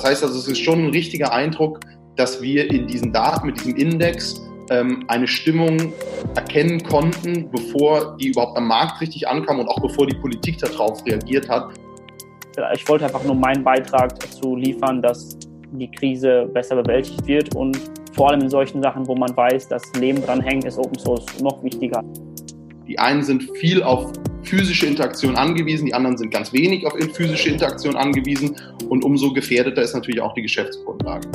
[0.00, 1.80] Das heißt also, es ist schon ein richtiger Eindruck,
[2.16, 5.92] dass wir in diesen Daten, mit diesem Index, ähm, eine Stimmung
[6.34, 11.04] erkennen konnten, bevor die überhaupt am Markt richtig ankam und auch bevor die Politik darauf
[11.04, 11.74] reagiert hat.
[12.74, 15.36] Ich wollte einfach nur meinen Beitrag dazu liefern, dass
[15.72, 17.78] die Krise besser bewältigt wird und
[18.14, 21.26] vor allem in solchen Sachen, wo man weiß, dass Leben dran hängt, ist Open Source
[21.42, 22.02] noch wichtiger.
[22.88, 24.10] Die einen sind viel auf
[24.42, 28.56] physische Interaktion angewiesen, die anderen sind ganz wenig auf physische Interaktion angewiesen
[28.88, 31.28] und umso gefährdeter ist natürlich auch die Geschäftsgrundlage.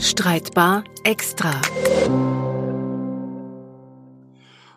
[0.00, 1.60] Streitbar extra.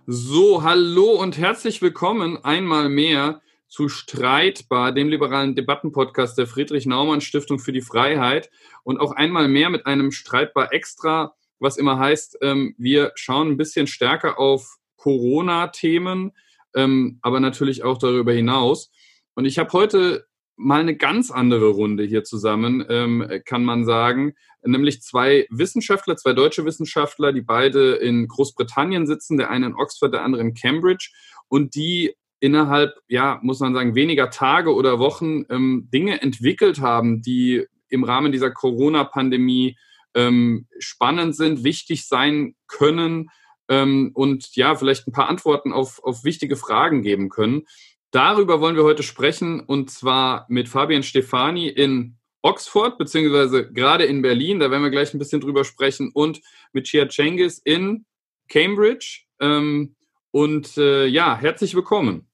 [0.06, 7.20] So, hallo und herzlich willkommen einmal mehr zu Streitbar, dem liberalen Debattenpodcast der Friedrich Naumann
[7.20, 8.50] Stiftung für die Freiheit
[8.84, 13.58] und auch einmal mehr mit einem Streitbar extra, was immer heißt, ähm, wir schauen ein
[13.58, 16.32] bisschen stärker auf Corona-Themen,
[16.76, 18.92] ähm, aber natürlich auch darüber hinaus.
[19.36, 20.26] Und ich habe heute
[20.58, 24.34] mal eine ganz andere Runde hier zusammen, ähm, kann man sagen.
[24.64, 30.14] Nämlich zwei Wissenschaftler, zwei deutsche Wissenschaftler, die beide in Großbritannien sitzen, der eine in Oxford,
[30.14, 31.12] der andere in Cambridge,
[31.48, 37.22] und die innerhalb, ja, muss man sagen, weniger Tage oder Wochen ähm, Dinge entwickelt haben,
[37.22, 39.78] die im Rahmen dieser Corona-Pandemie
[40.14, 43.30] ähm, spannend sind, wichtig sein können
[43.70, 47.68] ähm, und ja, vielleicht ein paar Antworten auf, auf wichtige Fragen geben können.
[48.12, 54.22] Darüber wollen wir heute sprechen und zwar mit Fabian Stefani in Oxford, beziehungsweise gerade in
[54.22, 58.06] Berlin, da werden wir gleich ein bisschen drüber sprechen, und mit Chia Cengiz in
[58.48, 59.24] Cambridge.
[59.40, 59.96] Ähm,
[60.32, 62.30] und äh, ja, herzlich willkommen.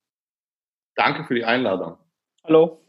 [0.96, 1.98] Danke für die Einladung.
[2.44, 2.82] Hallo.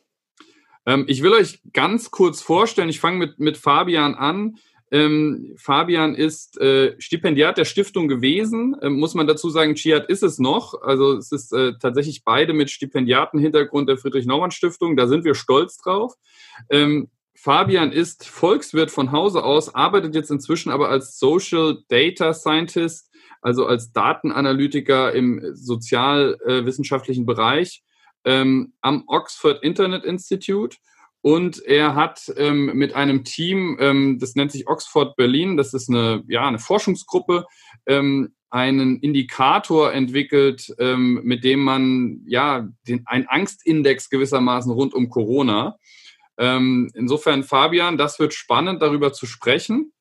[0.86, 4.56] Ähm, ich will euch ganz kurz vorstellen, ich fange mit, mit Fabian an.
[4.94, 10.22] Ähm, Fabian ist äh, Stipendiat der Stiftung gewesen, ähm, muss man dazu sagen, Chiat ist
[10.22, 10.82] es noch.
[10.82, 14.96] Also es ist äh, tatsächlich beide mit Stipendiatenhintergrund der Friedrich-Naumann-Stiftung.
[14.96, 16.14] Da sind wir stolz drauf.
[16.70, 23.10] Ähm, Fabian ist Volkswirt von Hause aus, arbeitet jetzt inzwischen aber als Social Data Scientist,
[23.42, 27.82] also als Datenanalytiker im sozialwissenschaftlichen Bereich
[28.24, 30.76] ähm, am Oxford Internet Institute
[31.24, 35.88] und er hat ähm, mit einem Team, ähm, das nennt sich Oxford Berlin, das ist
[35.88, 37.46] eine, ja, eine Forschungsgruppe,
[37.86, 45.08] ähm, einen Indikator entwickelt, ähm, mit dem man ja den, einen Angstindex gewissermaßen rund um
[45.08, 45.78] Corona.
[46.36, 49.94] Ähm, insofern, Fabian, das wird spannend, darüber zu sprechen.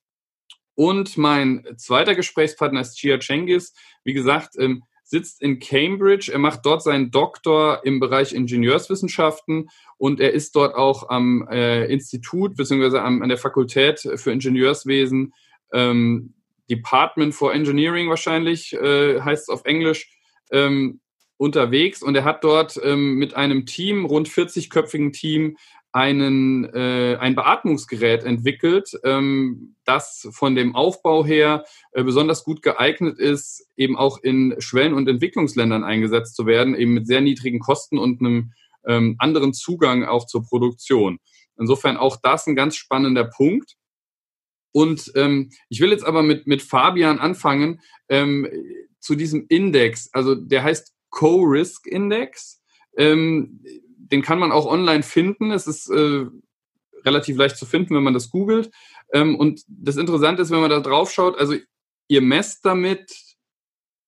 [0.76, 3.74] Und mein zweiter Gesprächspartner ist Chia Cengiz.
[4.04, 4.84] Wie gesagt, ähm,
[5.14, 6.32] sitzt in Cambridge.
[6.34, 11.86] Er macht dort seinen Doktor im Bereich Ingenieurswissenschaften und er ist dort auch am äh,
[11.86, 12.98] Institut bzw.
[12.98, 15.36] an der Fakultät für Ingenieurswesen,
[15.72, 16.34] ähm,
[16.68, 20.10] Department for Engineering wahrscheinlich äh, heißt es auf Englisch,
[20.52, 21.00] ähm,
[21.38, 25.58] unterwegs und er hat dort ähm, mit einem Team, rund 40-köpfigen Team,
[25.94, 33.20] einen, äh, ein Beatmungsgerät entwickelt, ähm, das von dem Aufbau her äh, besonders gut geeignet
[33.20, 38.00] ist, eben auch in Schwellen- und Entwicklungsländern eingesetzt zu werden, eben mit sehr niedrigen Kosten
[38.00, 38.54] und einem
[38.86, 41.20] ähm, anderen Zugang auch zur Produktion.
[41.58, 43.76] Insofern auch das ein ganz spannender Punkt.
[44.72, 48.48] Und ähm, ich will jetzt aber mit, mit Fabian anfangen ähm,
[49.00, 50.10] zu diesem Index.
[50.12, 52.64] Also der heißt Co-Risk Index.
[52.98, 53.64] Ähm,
[54.14, 55.50] den kann man auch online finden.
[55.50, 56.26] Es ist äh,
[57.04, 58.70] relativ leicht zu finden, wenn man das googelt.
[59.12, 61.56] Ähm, und das Interessante ist, wenn man da drauf schaut, also
[62.08, 63.12] ihr messt damit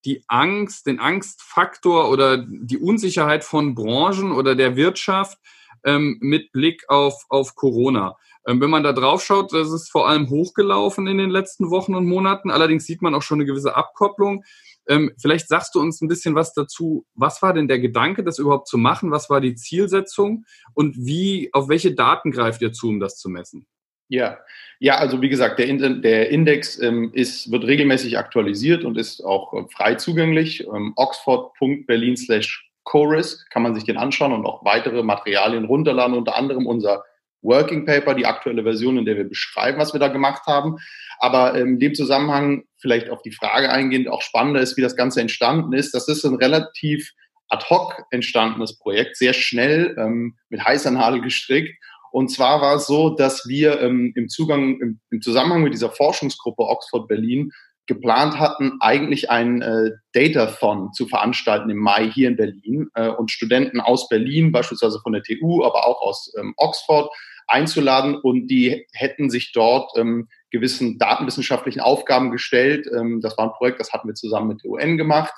[0.05, 5.39] die Angst, den Angstfaktor oder die Unsicherheit von Branchen oder der Wirtschaft
[5.83, 8.15] ähm, mit Blick auf, auf Corona.
[8.47, 11.95] Ähm, wenn man da drauf schaut, das ist vor allem hochgelaufen in den letzten Wochen
[11.95, 12.51] und Monaten.
[12.51, 14.43] Allerdings sieht man auch schon eine gewisse Abkopplung.
[14.87, 17.05] Ähm, vielleicht sagst du uns ein bisschen was dazu.
[17.15, 19.11] Was war denn der Gedanke, das überhaupt zu machen?
[19.11, 20.45] Was war die Zielsetzung?
[20.73, 23.65] Und wie, auf welche Daten greift ihr zu, um das zu messen?
[24.07, 24.37] Ja,
[24.79, 29.53] ja, also wie gesagt, der, der Index ähm, ist, wird regelmäßig aktualisiert und ist auch
[29.53, 30.67] äh, frei zugänglich.
[30.67, 36.35] Ähm, Oxford.berlin slash Chorus kann man sich den anschauen und auch weitere Materialien runterladen, unter
[36.35, 37.03] anderem unser
[37.45, 40.77] Working Paper, die aktuelle Version, in der wir beschreiben, was wir da gemacht haben.
[41.19, 44.95] Aber ähm, in dem Zusammenhang vielleicht auf die Frage eingehend auch spannender ist, wie das
[44.95, 45.93] Ganze entstanden ist.
[45.93, 47.11] Das ist ein relativ
[47.49, 51.75] ad hoc entstandenes Projekt, sehr schnell ähm, mit heißer Nadel gestrickt.
[52.11, 55.91] Und zwar war es so, dass wir ähm, im, Zugang, im, im, Zusammenhang mit dieser
[55.91, 57.51] Forschungsgruppe Oxford Berlin
[57.87, 63.31] geplant hatten, eigentlich ein äh, Datathon zu veranstalten im Mai hier in Berlin äh, und
[63.31, 67.09] Studenten aus Berlin, beispielsweise von der TU, aber auch aus ähm, Oxford,
[67.47, 72.87] einzuladen und die hätten sich dort ähm, gewissen datenwissenschaftlichen Aufgaben gestellt.
[72.95, 75.33] Ähm, das war ein Projekt, das hatten wir zusammen mit der UN gemacht.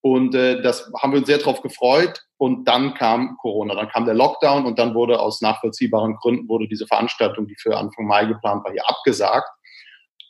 [0.00, 2.24] Und äh, das haben wir uns sehr darauf gefreut.
[2.36, 6.68] Und dann kam Corona, dann kam der Lockdown und dann wurde aus nachvollziehbaren Gründen wurde
[6.68, 9.48] diese Veranstaltung, die für Anfang Mai geplant war, hier abgesagt.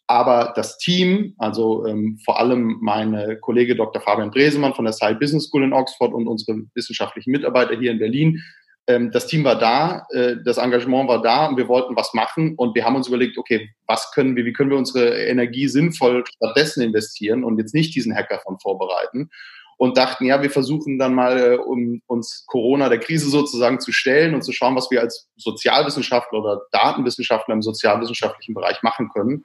[0.07, 4.03] Aber das Team, also ähm, vor allem meine Kollege Dr.
[4.03, 7.99] Fabian Dresemann von der Side Business School in Oxford und unsere wissenschaftlichen Mitarbeiter hier in
[7.99, 8.43] Berlin,
[8.87, 12.75] das Team war da, äh, das Engagement war da und wir wollten was machen und
[12.75, 16.83] wir haben uns überlegt, okay, was können wir, wie können wir unsere Energie sinnvoll stattdessen
[16.83, 19.31] investieren und jetzt nicht diesen Hackathon vorbereiten
[19.77, 23.93] und dachten, ja, wir versuchen dann mal, äh, um uns Corona der Krise sozusagen zu
[23.93, 29.45] stellen und zu schauen, was wir als Sozialwissenschaftler oder Datenwissenschaftler im sozialwissenschaftlichen Bereich machen können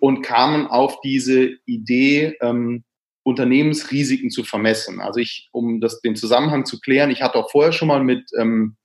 [0.00, 2.84] und kamen auf diese Idee, ähm,
[3.30, 5.00] Unternehmensrisiken zu vermessen.
[5.00, 8.28] Also ich, um das, den Zusammenhang zu klären, ich hatte auch vorher schon mal mit
[8.38, 8.76] ähm,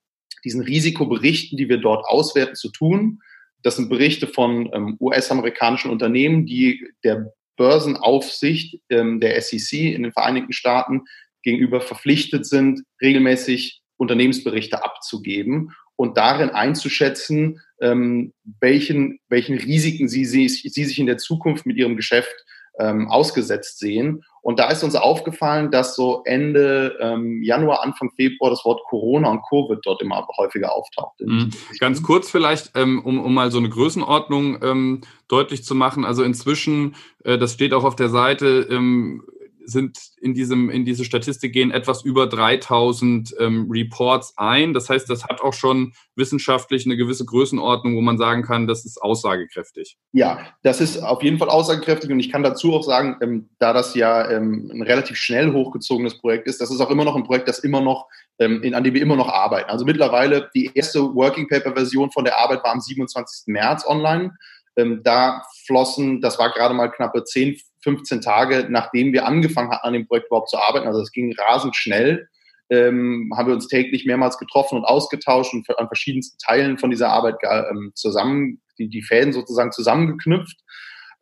[0.43, 3.19] diesen Risikoberichten, die wir dort auswerten, zu tun.
[3.63, 10.13] Das sind Berichte von ähm, US-amerikanischen Unternehmen, die der Börsenaufsicht ähm, der SEC in den
[10.13, 11.01] Vereinigten Staaten
[11.41, 20.47] gegenüber verpflichtet sind, regelmäßig Unternehmensberichte abzugeben und darin einzuschätzen, ähm, welchen, welchen Risiken sie, sie,
[20.47, 22.35] sie sich in der Zukunft mit ihrem Geschäft
[22.79, 24.23] ähm, ausgesetzt sehen.
[24.45, 29.31] Und da ist uns aufgefallen, dass so Ende ähm, Januar, Anfang Februar das Wort Corona
[29.31, 31.19] und Covid dort immer häufiger auftaucht.
[31.19, 31.49] Mhm.
[31.79, 36.05] Ganz kurz vielleicht, ähm, um, um mal so eine Größenordnung ähm, deutlich zu machen.
[36.05, 36.93] Also inzwischen,
[37.23, 39.23] äh, das steht auch auf der Seite, ähm,
[39.65, 44.73] sind in diesem in diese Statistik gehen etwas über 3000 ähm, Reports ein.
[44.73, 48.85] Das heißt, das hat auch schon wissenschaftlich eine gewisse Größenordnung, wo man sagen kann, das
[48.85, 49.97] ist aussagekräftig.
[50.13, 53.73] Ja, das ist auf jeden Fall aussagekräftig und ich kann dazu auch sagen, ähm, da
[53.73, 57.23] das ja ähm, ein relativ schnell hochgezogenes Projekt ist, das ist auch immer noch ein
[57.23, 58.07] Projekt, das immer noch
[58.39, 59.69] ähm, in, an dem wir immer noch arbeiten.
[59.69, 63.47] Also mittlerweile die erste Working Paper Version von der Arbeit war am 27.
[63.47, 64.33] März online.
[64.77, 69.85] Ähm, da flossen, das war gerade mal knappe 10, 15 Tage, nachdem wir angefangen hatten,
[69.85, 70.87] an dem Projekt überhaupt zu arbeiten.
[70.87, 72.27] Also es ging rasend schnell.
[72.71, 77.09] Ähm, haben wir uns täglich mehrmals getroffen und ausgetauscht und an verschiedensten Teilen von dieser
[77.09, 80.57] Arbeit ähm, zusammen, die, die Fäden sozusagen zusammengeknüpft.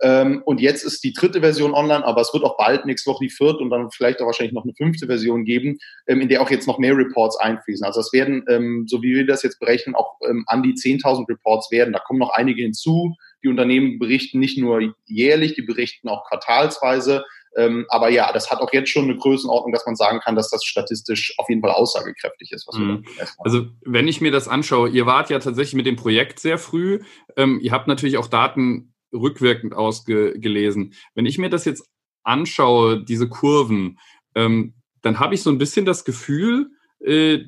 [0.01, 3.25] Ähm, und jetzt ist die dritte Version online, aber es wird auch bald nächste Woche
[3.25, 5.77] die vierte und dann vielleicht auch wahrscheinlich noch eine fünfte Version geben,
[6.07, 7.85] ähm, in der auch jetzt noch mehr Reports einfließen.
[7.85, 11.27] Also es werden, ähm, so wie wir das jetzt berechnen, auch ähm, an die 10.000
[11.29, 11.93] Reports werden.
[11.93, 13.15] Da kommen noch einige hinzu.
[13.43, 17.23] Die Unternehmen berichten nicht nur jährlich, die berichten auch quartalsweise.
[17.55, 20.49] Ähm, aber ja, das hat auch jetzt schon eine Größenordnung, dass man sagen kann, dass
[20.49, 22.67] das statistisch auf jeden Fall aussagekräftig ist.
[22.73, 23.05] Mhm.
[23.37, 27.01] Also wenn ich mir das anschaue, ihr wart ja tatsächlich mit dem Projekt sehr früh.
[27.37, 30.93] Ähm, ihr habt natürlich auch Daten rückwirkend ausgelesen.
[31.13, 31.87] Wenn ich mir das jetzt
[32.23, 33.99] anschaue, diese Kurven,
[34.33, 37.39] ähm, dann habe ich so ein bisschen das Gefühl, äh,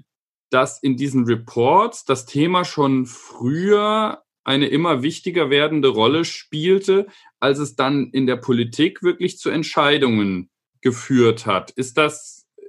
[0.52, 7.08] dass in diesen Reports das Thema schon früher eine immer wichtiger werdende Rolle spielte,
[7.40, 10.50] als es dann in der Politik wirklich zu Entscheidungen
[10.82, 11.72] geführt hat.
[11.72, 12.62] Ist das äh,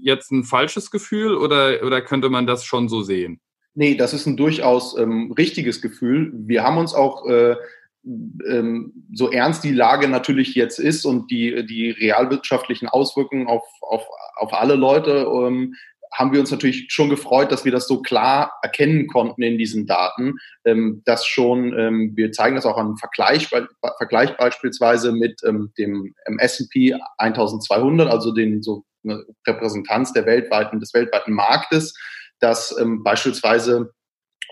[0.00, 3.40] jetzt ein falsches Gefühl oder, oder könnte man das schon so sehen?
[3.74, 6.32] Nee, das ist ein durchaus ähm, richtiges Gefühl.
[6.34, 7.56] Wir haben uns auch, äh,
[8.48, 14.06] ähm, so ernst die Lage natürlich jetzt ist und die, die realwirtschaftlichen Auswirkungen auf, auf,
[14.36, 15.74] auf alle Leute, ähm,
[16.12, 19.86] haben wir uns natürlich schon gefreut, dass wir das so klar erkennen konnten in diesen
[19.86, 20.34] Daten,
[20.64, 23.48] ähm, dass schon, ähm, wir zeigen das auch an Vergleich,
[23.98, 30.80] Vergleich beispielsweise mit ähm, dem ähm, S&P 1200, also den so eine Repräsentanz der weltweiten,
[30.80, 31.94] des weltweiten Marktes,
[32.40, 33.92] dass ähm, beispielsweise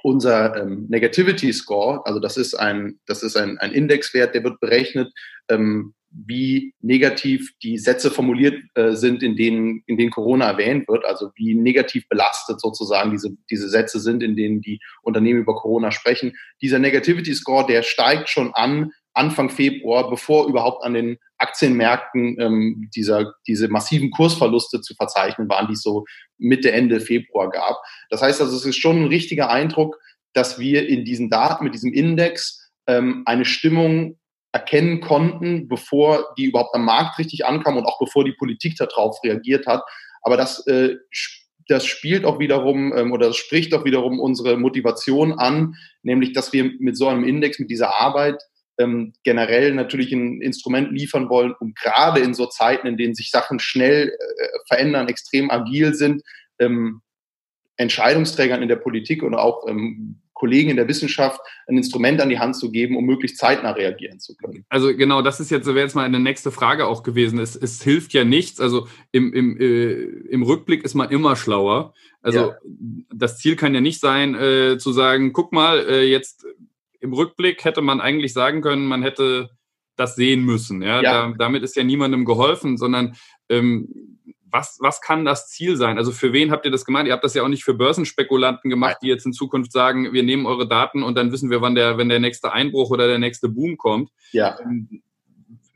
[0.03, 4.61] unser ähm, Negativity Score, also das ist ein, das ist ein, ein Indexwert, der wird
[4.61, 5.13] berechnet,
[5.49, 11.05] ähm, wie negativ die Sätze formuliert äh, sind, in denen, in denen Corona erwähnt wird,
[11.05, 15.91] also wie negativ belastet sozusagen diese, diese Sätze sind, in denen die Unternehmen über Corona
[15.91, 16.33] sprechen.
[16.63, 22.89] Dieser Negativity Score, der steigt schon an Anfang Februar, bevor überhaupt an den Aktienmärkten ähm,
[22.95, 26.05] dieser, diese massiven Kursverluste zu verzeichnen waren, die es so
[26.39, 27.77] Mitte, Ende Februar gab.
[28.11, 29.99] Das heißt also, es ist schon ein richtiger Eindruck,
[30.35, 34.19] dass wir in diesen Daten, mit diesem Index, ähm, eine Stimmung
[34.53, 39.23] erkennen konnten, bevor die überhaupt am Markt richtig ankam und auch bevor die Politik darauf
[39.23, 39.83] reagiert hat.
[40.23, 40.97] Aber das, äh,
[41.69, 46.53] das spielt auch wiederum ähm, oder das spricht auch wiederum unsere Motivation an, nämlich dass
[46.53, 48.43] wir mit so einem Index, mit dieser Arbeit
[48.79, 53.31] ähm, generell natürlich ein Instrument liefern wollen, um gerade in so Zeiten, in denen sich
[53.31, 56.23] Sachen schnell äh, verändern, extrem agil sind,
[56.59, 57.03] ähm,
[57.77, 62.39] Entscheidungsträgern in der Politik oder auch ähm, Kollegen in der Wissenschaft ein Instrument an die
[62.39, 64.65] Hand zu geben, um möglichst zeitnah reagieren zu können.
[64.69, 67.39] Also genau, das ist jetzt, wäre jetzt mal eine nächste Frage auch gewesen.
[67.39, 68.61] Es, es hilft ja nichts.
[68.61, 71.93] Also im, im, äh, im Rückblick ist man immer schlauer.
[72.23, 72.57] Also ja.
[73.13, 76.47] das Ziel kann ja nicht sein, äh, zu sagen, guck mal, äh, jetzt
[77.01, 79.51] im Rückblick hätte man eigentlich sagen können, man hätte
[79.97, 80.83] das sehen müssen.
[80.83, 81.29] Ja, ja.
[81.29, 83.17] Da, damit ist ja niemandem geholfen, sondern
[83.49, 83.89] ähm,
[84.51, 85.99] was, was kann das Ziel sein?
[85.99, 87.07] Also für wen habt ihr das gemacht?
[87.07, 90.23] Ihr habt das ja auch nicht für Börsenspekulanten gemacht, die jetzt in Zukunft sagen, wir
[90.23, 93.19] nehmen eure Daten und dann wissen wir, wann der, wenn der nächste Einbruch oder der
[93.19, 94.11] nächste Boom kommt.
[94.33, 94.59] Ja.
[94.61, 95.03] Ähm,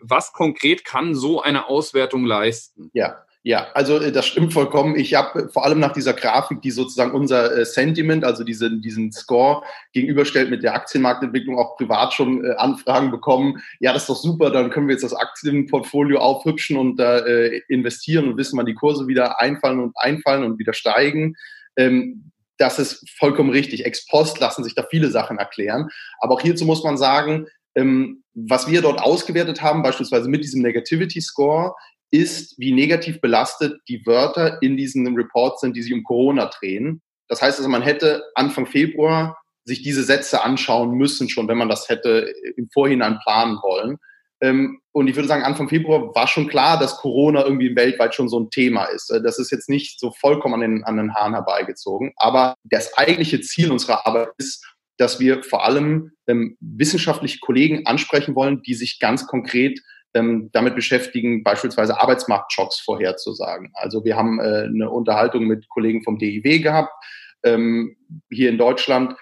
[0.01, 2.91] was konkret kann so eine Auswertung leisten?
[2.93, 3.25] Ja.
[3.45, 4.95] Ja, also äh, das stimmt vollkommen.
[4.97, 9.11] Ich habe vor allem nach dieser Grafik, die sozusagen unser äh, Sentiment, also diesen, diesen
[9.11, 13.61] Score gegenüberstellt mit der Aktienmarktentwicklung, auch privat schon äh, Anfragen bekommen.
[13.81, 17.63] Ja, das ist doch super, dann können wir jetzt das Aktienportfolio aufhübschen und da äh,
[17.69, 21.35] investieren und wissen, wann die Kurse wieder einfallen und einfallen und wieder steigen.
[21.77, 23.87] Ähm, das ist vollkommen richtig.
[23.87, 25.89] Ex post lassen sich da viele Sachen erklären.
[26.21, 30.63] Aber auch hierzu muss man sagen, ähm, was wir dort ausgewertet haben, beispielsweise mit diesem
[30.63, 31.75] Negativity Score,
[32.13, 37.01] ist, wie negativ belastet die Wörter in diesen Reports sind, die sich um Corona drehen.
[37.29, 41.69] Das heißt also, man hätte Anfang Februar sich diese Sätze anschauen müssen, schon wenn man
[41.69, 43.97] das hätte im Vorhinein planen wollen.
[44.43, 48.29] Ähm, und ich würde sagen, Anfang Februar war schon klar, dass Corona irgendwie weltweit schon
[48.29, 49.11] so ein Thema ist.
[49.11, 52.13] Äh, das ist jetzt nicht so vollkommen an den, an den Haaren herbeigezogen.
[52.17, 54.67] Aber das eigentliche Ziel unserer Arbeit ist,
[54.99, 59.81] dass wir vor allem ähm, wissenschaftliche Kollegen ansprechen wollen, die sich ganz konkret
[60.15, 63.71] ähm, damit beschäftigen, beispielsweise Arbeitsmarktschocks vorherzusagen.
[63.75, 66.93] Also wir haben äh, eine Unterhaltung mit Kollegen vom DIW gehabt,
[67.43, 67.97] ähm,
[68.31, 69.15] hier in Deutschland.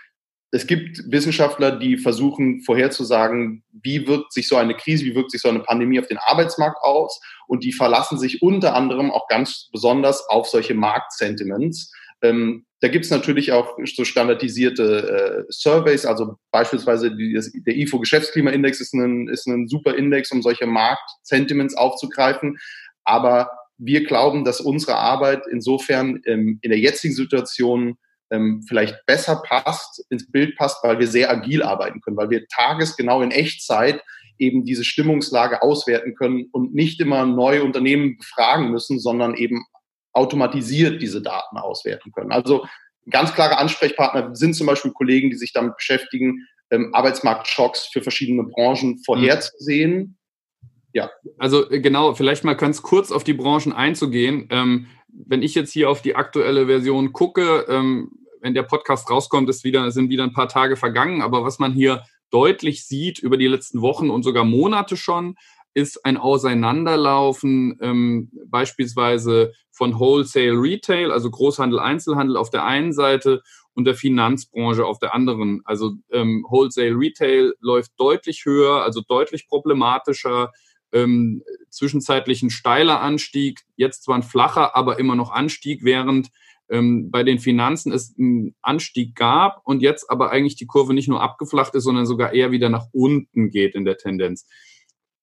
[0.52, 5.40] Es gibt Wissenschaftler, die versuchen vorherzusagen, wie wirkt sich so eine Krise, wie wirkt sich
[5.40, 7.20] so eine Pandemie auf den Arbeitsmarkt aus.
[7.46, 11.92] Und die verlassen sich unter anderem auch ganz besonders auf solche Marktsentiments.
[12.22, 18.80] Ähm, da gibt's natürlich auch so standardisierte äh, Surveys, also beispielsweise die, der IFO Geschäftsklimaindex
[18.80, 22.58] ist ein, ist ein super Index, um solche Marktsentiments aufzugreifen.
[23.04, 27.96] Aber wir glauben, dass unsere Arbeit insofern ähm, in der jetzigen Situation
[28.30, 32.46] ähm, vielleicht besser passt, ins Bild passt, weil wir sehr agil arbeiten können, weil wir
[32.48, 34.02] tagesgenau in Echtzeit
[34.38, 39.64] eben diese Stimmungslage auswerten können und nicht immer neue Unternehmen befragen müssen, sondern eben
[40.12, 42.32] automatisiert diese Daten auswerten können.
[42.32, 42.66] Also
[43.08, 48.44] ganz klare Ansprechpartner sind zum Beispiel Kollegen, die sich damit beschäftigen, ähm, Arbeitsmarktschocks für verschiedene
[48.44, 49.96] Branchen vorherzusehen.
[49.98, 50.16] Mhm.
[50.92, 51.10] Ja.
[51.38, 54.48] Also äh, genau, vielleicht mal ganz kurz auf die Branchen einzugehen.
[54.50, 59.48] Ähm, wenn ich jetzt hier auf die aktuelle Version gucke, ähm, wenn der Podcast rauskommt,
[59.48, 61.22] ist wieder, sind wieder ein paar Tage vergangen.
[61.22, 65.36] Aber was man hier deutlich sieht über die letzten Wochen und sogar Monate schon,
[65.74, 73.40] ist ein Auseinanderlaufen ähm, beispielsweise von Wholesale Retail, also Großhandel, Einzelhandel auf der einen Seite
[73.72, 75.62] und der Finanzbranche auf der anderen.
[75.64, 80.52] Also ähm, Wholesale Retail läuft deutlich höher, also deutlich problematischer.
[80.92, 86.28] Ähm, zwischenzeitlich ein steiler Anstieg, jetzt zwar ein flacher, aber immer noch Anstieg, während
[86.68, 91.08] ähm, bei den Finanzen es einen Anstieg gab und jetzt aber eigentlich die Kurve nicht
[91.08, 94.46] nur abgeflacht ist, sondern sogar eher wieder nach unten geht in der Tendenz.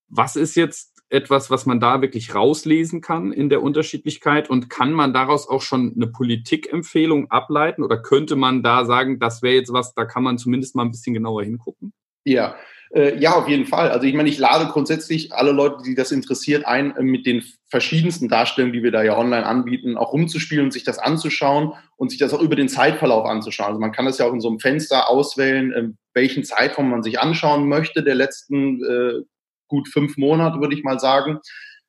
[0.09, 4.91] Was ist jetzt etwas, was man da wirklich rauslesen kann in der Unterschiedlichkeit und kann
[4.91, 9.71] man daraus auch schon eine Politikempfehlung ableiten oder könnte man da sagen, das wäre jetzt
[9.71, 11.93] was, da kann man zumindest mal ein bisschen genauer hingucken?
[12.25, 12.55] Ja,
[12.93, 13.89] äh, ja, auf jeden Fall.
[13.89, 17.43] Also ich meine, ich lade grundsätzlich alle Leute, die das interessiert, ein, äh, mit den
[17.69, 22.09] verschiedensten Darstellungen, die wir da ja online anbieten, auch rumzuspielen und sich das anzuschauen und
[22.09, 23.69] sich das auch über den Zeitverlauf anzuschauen.
[23.69, 27.03] Also man kann das ja auch in so einem Fenster auswählen, äh, welchen Zeitraum man
[27.03, 29.21] sich anschauen möchte der letzten äh,
[29.67, 31.39] gut fünf Monate, würde ich mal sagen.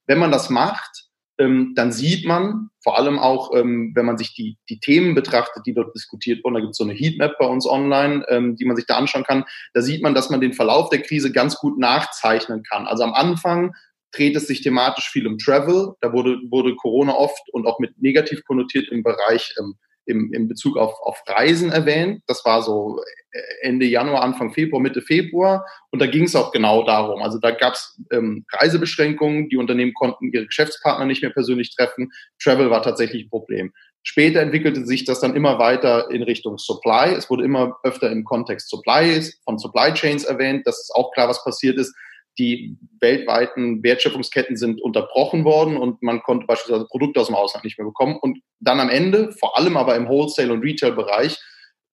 [0.06, 1.08] Wenn man das macht,
[1.38, 5.66] ähm, dann sieht man, vor allem auch, ähm, wenn man sich die, die Themen betrachtet,
[5.66, 8.64] die dort diskutiert wurden, da gibt es so eine Heatmap bei uns online, ähm, die
[8.64, 11.56] man sich da anschauen kann, da sieht man, dass man den Verlauf der Krise ganz
[11.56, 12.87] gut nachzeichnen kann.
[12.87, 13.73] Also am Anfang
[14.12, 18.00] dreht es sich thematisch viel um Travel, da wurde, wurde Corona oft und auch mit
[18.00, 19.75] negativ konnotiert im Bereich ähm,
[20.08, 22.22] im, im Bezug auf, auf Reisen erwähnt.
[22.26, 23.00] Das war so
[23.30, 25.66] äh, Ende Januar, Anfang Februar, Mitte Februar.
[25.90, 27.22] Und da ging es auch genau darum.
[27.22, 32.10] Also da gab es ähm, Reisebeschränkungen, die Unternehmen konnten ihre Geschäftspartner nicht mehr persönlich treffen.
[32.42, 33.72] Travel war tatsächlich ein Problem.
[34.02, 37.12] Später entwickelte sich das dann immer weiter in Richtung Supply.
[37.14, 40.66] Es wurde immer öfter im Kontext Supply von Supply Chains erwähnt.
[40.66, 41.94] Das ist auch klar, was passiert ist
[42.38, 47.78] die weltweiten Wertschöpfungsketten sind unterbrochen worden und man konnte beispielsweise Produkte aus dem Ausland nicht
[47.78, 48.16] mehr bekommen.
[48.21, 51.38] Und dann am Ende, vor allem aber im Wholesale- und Retail-Bereich,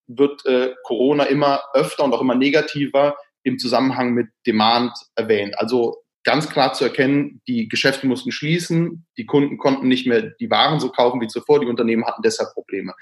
[0.07, 5.57] wird äh, Corona immer öfter und auch immer negativer im Zusammenhang mit Demand erwähnt.
[5.57, 10.49] Also ganz klar zu erkennen, die Geschäfte mussten schließen, die Kunden konnten nicht mehr die
[10.49, 12.93] Waren so kaufen wie zuvor, die Unternehmen hatten deshalb Probleme.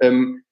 [0.00, 0.42] Ähm,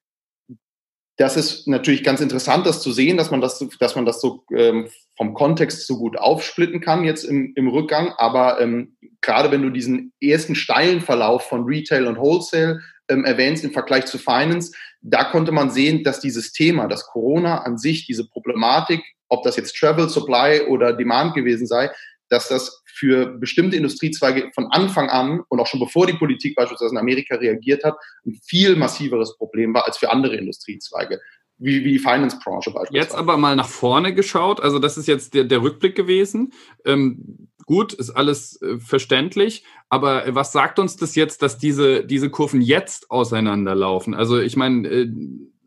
[1.20, 4.42] das ist natürlich ganz interessant, das zu sehen, dass man das, dass man das so
[4.56, 8.14] ähm, vom Kontext so gut aufsplitten kann jetzt im, im Rückgang.
[8.16, 13.64] Aber ähm, gerade wenn du diesen ersten steilen Verlauf von Retail und Wholesale ähm, erwähnst
[13.64, 14.72] im Vergleich zu Finance,
[15.02, 19.56] da konnte man sehen, dass dieses Thema, dass Corona an sich, diese Problematik, ob das
[19.56, 21.90] jetzt Travel, Supply oder Demand gewesen sei,
[22.30, 26.92] dass das für bestimmte Industriezweige von Anfang an und auch schon bevor die Politik beispielsweise
[26.92, 31.20] in Amerika reagiert hat, ein viel massiveres Problem war als für andere Industriezweige
[31.60, 33.04] wie, wie die Finance-Branche beispielsweise.
[33.04, 36.52] Jetzt aber mal nach vorne geschaut, also das ist jetzt der, der Rückblick gewesen.
[36.84, 42.30] Ähm, gut, ist alles äh, verständlich, aber was sagt uns das jetzt, dass diese, diese
[42.30, 44.14] Kurven jetzt auseinanderlaufen?
[44.14, 45.08] Also ich meine, äh,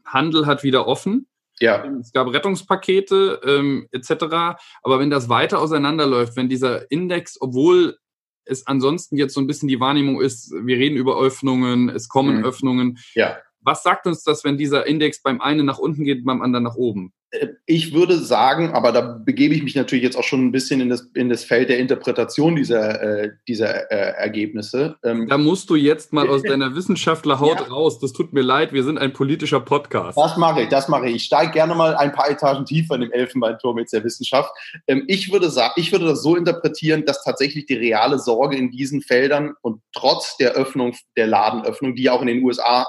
[0.04, 1.28] Handel hat wieder offen.
[1.64, 1.86] Ja.
[2.00, 4.58] Es gab Rettungspakete ähm, etc.
[4.82, 7.98] Aber wenn das weiter auseinanderläuft, wenn dieser Index, obwohl
[8.44, 12.40] es ansonsten jetzt so ein bisschen die Wahrnehmung ist, wir reden über Öffnungen, es kommen
[12.40, 12.44] mhm.
[12.44, 13.00] Öffnungen.
[13.16, 13.38] Ja.
[13.62, 16.76] Was sagt uns das, wenn dieser Index beim einen nach unten geht, beim anderen nach
[16.76, 17.14] oben?
[17.34, 20.82] Äh, ich würde sagen, aber da begebe ich mich natürlich jetzt auch schon ein bisschen
[20.82, 24.96] in das, in das Feld der Interpretation dieser, äh, dieser äh, Ergebnisse.
[25.04, 27.68] Ähm, da musst du jetzt mal aus deiner Wissenschaftlerhaut ja.
[27.68, 28.00] raus.
[28.00, 30.18] Das tut mir leid, wir sind ein politischer Podcast.
[30.18, 31.16] Das mache ich, das mache ich.
[31.16, 34.52] Ich steige gerne mal ein paar Etagen tiefer in dem Elfenbeinturm jetzt der Wissenschaft.
[34.88, 38.72] Ähm, ich, würde sagen, ich würde das so interpretieren, dass tatsächlich die reale Sorge in
[38.72, 42.86] diesen Feldern und trotz der Öffnung, der Ladenöffnung, die auch in den USA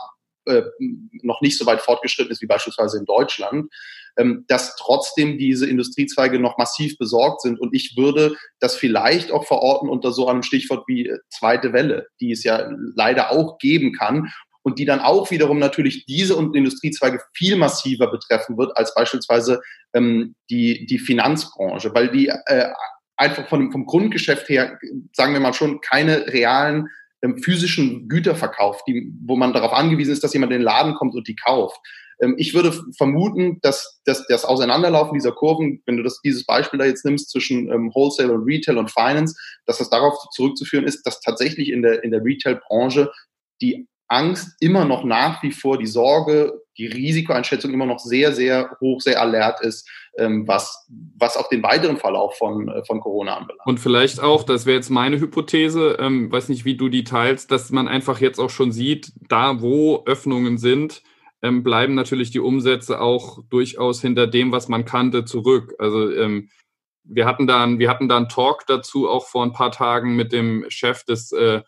[0.47, 0.63] äh,
[1.23, 3.73] noch nicht so weit fortgeschritten ist wie beispielsweise in Deutschland,
[4.16, 7.61] ähm, dass trotzdem diese Industriezweige noch massiv besorgt sind.
[7.61, 12.09] Und ich würde das vielleicht auch verorten unter so einem Stichwort wie äh, zweite Welle,
[12.21, 14.30] die es ja leider auch geben kann
[14.62, 19.61] und die dann auch wiederum natürlich diese und Industriezweige viel massiver betreffen wird als beispielsweise
[19.92, 22.71] ähm, die, die Finanzbranche, weil die äh,
[23.16, 24.78] einfach von, vom Grundgeschäft her,
[25.12, 26.88] sagen wir mal schon, keine realen
[27.23, 30.94] ähm, physischen Güter verkauft, die, wo man darauf angewiesen ist, dass jemand in den Laden
[30.94, 31.78] kommt und die kauft.
[32.21, 36.78] Ähm, ich würde vermuten, dass, dass das Auseinanderlaufen dieser Kurven, wenn du das, dieses Beispiel
[36.78, 41.04] da jetzt nimmst zwischen ähm, Wholesale und Retail und Finance, dass das darauf zurückzuführen ist,
[41.04, 43.11] dass tatsächlich in der, in der Retail-Branche
[43.61, 48.76] die Angst immer noch nach wie vor, die Sorge, die Risikoeinschätzung immer noch sehr, sehr
[48.80, 53.37] hoch, sehr alert ist, ähm, was, was auch den weiteren Verlauf von, äh, von Corona
[53.37, 53.66] anbelangt.
[53.66, 57.50] Und vielleicht auch, das wäre jetzt meine Hypothese, ähm, weiß nicht, wie du die teilst,
[57.50, 61.02] dass man einfach jetzt auch schon sieht, da wo Öffnungen sind,
[61.45, 65.75] ähm, bleiben natürlich die Umsätze auch durchaus hinter dem, was man kannte, zurück.
[65.78, 66.49] Also ähm,
[67.04, 70.33] wir hatten da, wir hatten da einen Talk dazu auch vor ein paar Tagen mit
[70.33, 71.61] dem Chef des äh,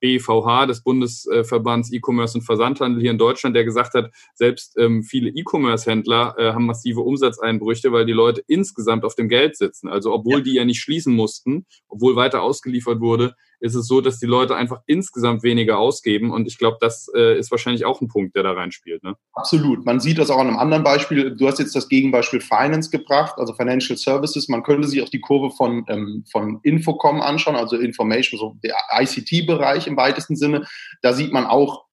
[0.00, 5.30] BVH, des Bundesverbands E-Commerce und Versandhandel hier in Deutschland, der gesagt hat, selbst ähm, viele
[5.30, 9.88] E-Commerce-Händler äh, haben massive Umsatzeinbrüche, weil die Leute insgesamt auf dem Geld sitzen.
[9.88, 10.40] Also obwohl ja.
[10.40, 14.56] die ja nicht schließen mussten, obwohl weiter ausgeliefert wurde, ist es so, dass die Leute
[14.56, 16.32] einfach insgesamt weniger ausgeben.
[16.32, 19.04] Und ich glaube, das äh, ist wahrscheinlich auch ein Punkt, der da reinspielt.
[19.04, 19.14] Ne?
[19.34, 19.86] Absolut.
[19.86, 21.36] Man sieht das auch an einem anderen Beispiel.
[21.36, 24.48] Du hast jetzt das Gegenbeispiel Finance gebracht, also Financial Services.
[24.48, 28.76] Man könnte sich auch die Kurve von, ähm, von Infocom anschauen, also Information, so der
[28.98, 30.66] ICT-Bereich im weitesten Sinne.
[31.00, 31.84] Da sieht man auch,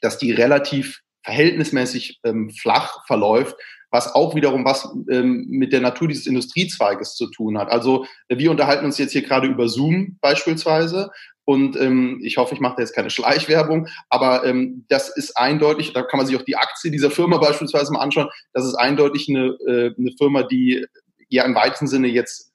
[0.00, 3.54] dass die relativ verhältnismäßig ähm, flach verläuft,
[3.92, 7.70] was auch wiederum was ähm, mit der Natur dieses Industriezweiges zu tun hat.
[7.70, 11.10] Also wir unterhalten uns jetzt hier gerade über Zoom beispielsweise
[11.44, 15.92] und ähm, ich hoffe, ich mache da jetzt keine Schleichwerbung, aber ähm, das ist eindeutig,
[15.92, 19.28] da kann man sich auch die Aktie dieser Firma beispielsweise mal anschauen, das ist eindeutig
[19.28, 20.86] eine, äh, eine Firma, die
[21.28, 22.52] ja im weitesten Sinne jetzt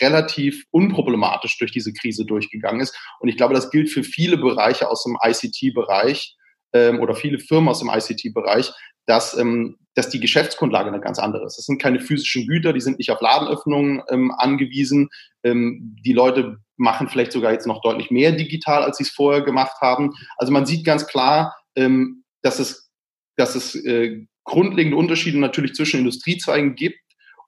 [0.00, 2.96] relativ unproblematisch durch diese Krise durchgegangen ist.
[3.20, 6.36] Und ich glaube, das gilt für viele Bereiche aus dem ICT-Bereich
[6.72, 8.72] ähm, oder viele Firmen aus dem ICT-Bereich,
[9.06, 11.56] dass, ähm, dass die Geschäftsgrundlage eine ganz andere ist.
[11.56, 15.08] Das sind keine physischen Güter, die sind nicht auf Ladenöffnungen ähm, angewiesen.
[15.42, 19.42] Ähm, die Leute machen vielleicht sogar jetzt noch deutlich mehr digital, als sie es vorher
[19.42, 20.12] gemacht haben.
[20.36, 22.90] Also man sieht ganz klar, ähm, dass es,
[23.36, 26.98] dass es äh, grundlegende Unterschiede natürlich zwischen Industriezweigen gibt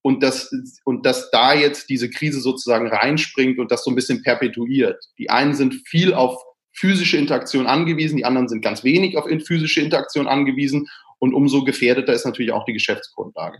[0.03, 0.51] und dass,
[0.85, 5.05] und dass da jetzt diese Krise sozusagen reinspringt und das so ein bisschen perpetuiert.
[5.19, 6.41] Die einen sind viel auf
[6.73, 12.13] physische Interaktion angewiesen, die anderen sind ganz wenig auf physische Interaktion angewiesen und umso gefährdeter
[12.13, 13.59] ist natürlich auch die Geschäftsgrundlage.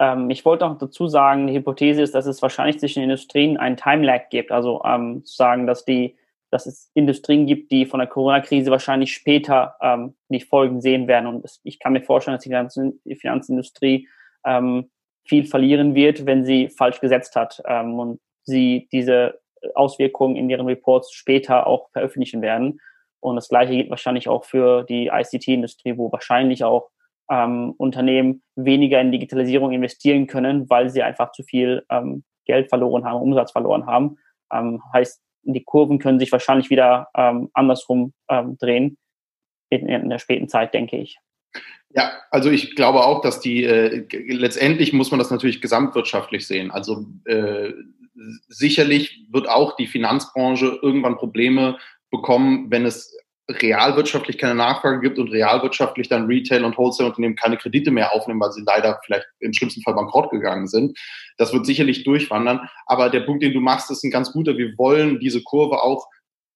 [0.00, 3.56] Ähm, ich wollte auch dazu sagen, die Hypothese ist, dass es wahrscheinlich zwischen den Industrien
[3.56, 6.16] einen Time-Lag gibt, also ähm, zu sagen, dass die
[6.54, 11.26] dass es Industrien gibt, die von der Corona-Krise wahrscheinlich später ähm, die Folgen sehen werden.
[11.26, 14.08] Und das, ich kann mir vorstellen, dass die, ganze, die Finanzindustrie
[14.46, 14.88] ähm,
[15.24, 19.40] viel verlieren wird, wenn sie falsch gesetzt hat ähm, und sie diese
[19.74, 22.80] Auswirkungen in ihren Reports später auch veröffentlichen werden.
[23.24, 26.90] Und das Gleiche gilt wahrscheinlich auch für die ICT-Industrie, wo wahrscheinlich auch
[27.30, 33.06] ähm, Unternehmen weniger in Digitalisierung investieren können, weil sie einfach zu viel ähm, Geld verloren
[33.06, 34.18] haben, Umsatz verloren haben.
[34.52, 38.98] Ähm, heißt, die Kurven können sich wahrscheinlich wieder ähm, andersrum ähm, drehen
[39.70, 41.18] in, in der späten Zeit, denke ich.
[41.94, 46.70] Ja, also ich glaube auch, dass die äh, letztendlich muss man das natürlich gesamtwirtschaftlich sehen.
[46.70, 47.72] Also äh,
[48.48, 51.78] sicherlich wird auch die Finanzbranche irgendwann Probleme
[52.14, 53.16] bekommen, wenn es
[53.50, 58.52] realwirtschaftlich keine Nachfrage gibt und realwirtschaftlich dann Retail- und Wholesale-Unternehmen keine Kredite mehr aufnehmen, weil
[58.52, 60.98] sie leider vielleicht im schlimmsten Fall bankrott gegangen sind.
[61.36, 62.68] Das wird sicherlich durchwandern.
[62.86, 64.56] Aber der Punkt, den du machst, ist ein ganz guter.
[64.56, 66.06] Wir wollen diese Kurve auch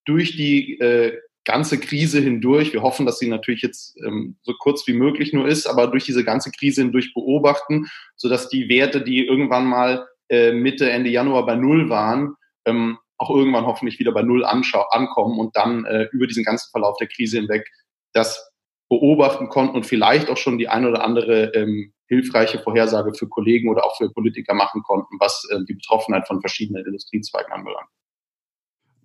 [0.06, 4.86] durch die äh, ganze Krise hindurch, wir hoffen, dass sie natürlich jetzt ähm, so kurz
[4.86, 9.26] wie möglich nur ist, aber durch diese ganze Krise hindurch beobachten, sodass die Werte, die
[9.26, 12.34] irgendwann mal äh, Mitte, Ende Januar bei Null waren,
[12.66, 16.96] ähm, auch irgendwann hoffentlich wieder bei Null ankommen und dann äh, über diesen ganzen Verlauf
[16.98, 17.68] der Krise hinweg
[18.12, 18.50] das
[18.88, 23.68] beobachten konnten und vielleicht auch schon die ein oder andere ähm, hilfreiche Vorhersage für Kollegen
[23.68, 27.88] oder auch für Politiker machen konnten, was äh, die Betroffenheit von verschiedenen Industriezweigen anbelangt.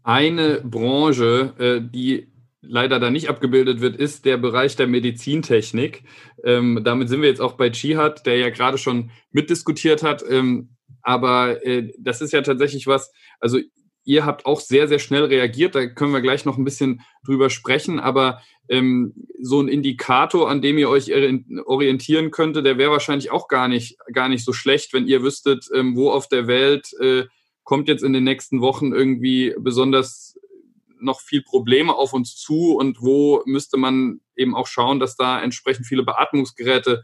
[0.04, 6.04] Eine Branche, äh, die leider da nicht abgebildet wird, ist der Bereich der Medizintechnik.
[6.44, 10.24] Ähm, damit sind wir jetzt auch bei Jihad, der ja gerade schon mitdiskutiert hat.
[10.30, 13.60] Ähm, aber äh, das ist ja tatsächlich was, also
[14.06, 15.76] ihr habt auch sehr, sehr schnell reagiert.
[15.76, 18.00] Da können wir gleich noch ein bisschen drüber sprechen.
[18.00, 21.12] Aber ähm, so ein Indikator, an dem ihr euch
[21.66, 25.68] orientieren könnte, der wäre wahrscheinlich auch gar nicht, gar nicht so schlecht, wenn ihr wüsstet,
[25.74, 27.26] ähm, wo auf der Welt äh,
[27.64, 30.38] kommt jetzt in den nächsten Wochen irgendwie besonders
[31.00, 35.42] noch viel Probleme auf uns zu und wo müsste man eben auch schauen, dass da
[35.42, 37.04] entsprechend viele Beatmungsgeräte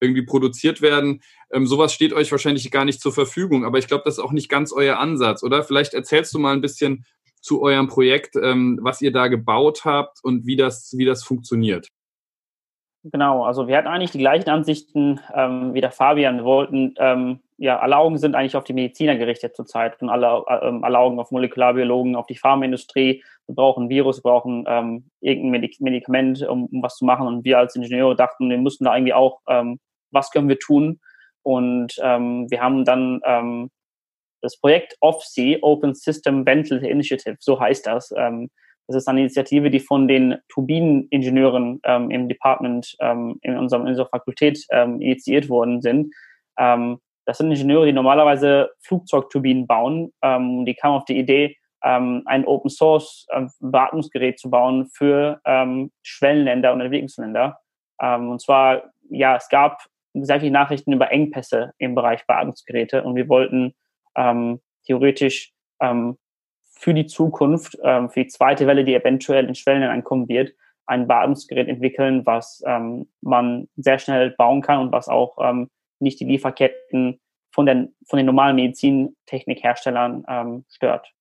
[0.00, 1.22] irgendwie produziert werden.
[1.52, 4.32] Ähm, sowas steht euch wahrscheinlich gar nicht zur Verfügung, aber ich glaube, das ist auch
[4.32, 5.62] nicht ganz euer Ansatz, oder?
[5.62, 7.04] Vielleicht erzählst du mal ein bisschen
[7.40, 11.88] zu eurem Projekt, ähm, was ihr da gebaut habt und wie das, wie das funktioniert.
[13.04, 16.38] Genau, also wir hatten eigentlich die gleichen Ansichten ähm, wie der Fabian.
[16.38, 20.44] Wir wollten, ähm, ja, alle Augen sind eigentlich auf die Mediziner gerichtet zurzeit und alle,
[20.62, 23.22] ähm, alle Augen auf Molekularbiologen, auf die Pharmaindustrie.
[23.46, 27.26] Wir brauchen Virus, wir brauchen ähm, irgendein Medikament, um, um was zu machen.
[27.28, 29.78] Und wir als Ingenieure dachten, wir müssten da irgendwie auch ähm,
[30.10, 31.00] was können wir tun?
[31.42, 33.70] Und ähm, wir haben dann ähm,
[34.42, 38.12] das Projekt OFSI, Open System Ventilator Initiative, so heißt das.
[38.16, 38.50] Ähm,
[38.86, 43.88] das ist eine Initiative, die von den Turbineningenieuren ähm, im Department ähm, in, unserem, in
[43.88, 46.14] unserer Fakultät ähm, initiiert worden sind.
[46.58, 50.14] Ähm, das sind Ingenieure, die normalerweise Flugzeugturbinen bauen.
[50.22, 55.38] Ähm, die kamen auf die Idee, ähm, ein Open Source äh, Beatmungsgerät zu bauen für
[55.44, 57.58] ähm, Schwellenländer und Entwicklungsländer.
[58.00, 59.82] Ähm, und zwar, ja, es gab
[60.24, 63.74] sehr viele Nachrichten über Engpässe im Bereich Beatmungsgeräte und wir wollten
[64.16, 66.18] ähm, theoretisch ähm,
[66.70, 70.52] für die Zukunft, ähm, für die zweite Welle, die eventuell in Schwellen ankommen wird,
[70.86, 76.20] ein Beatmungsgerät entwickeln, was ähm, man sehr schnell bauen kann und was auch ähm, nicht
[76.20, 81.12] die Lieferketten von den, von den normalen Medizintechnikherstellern ähm, stört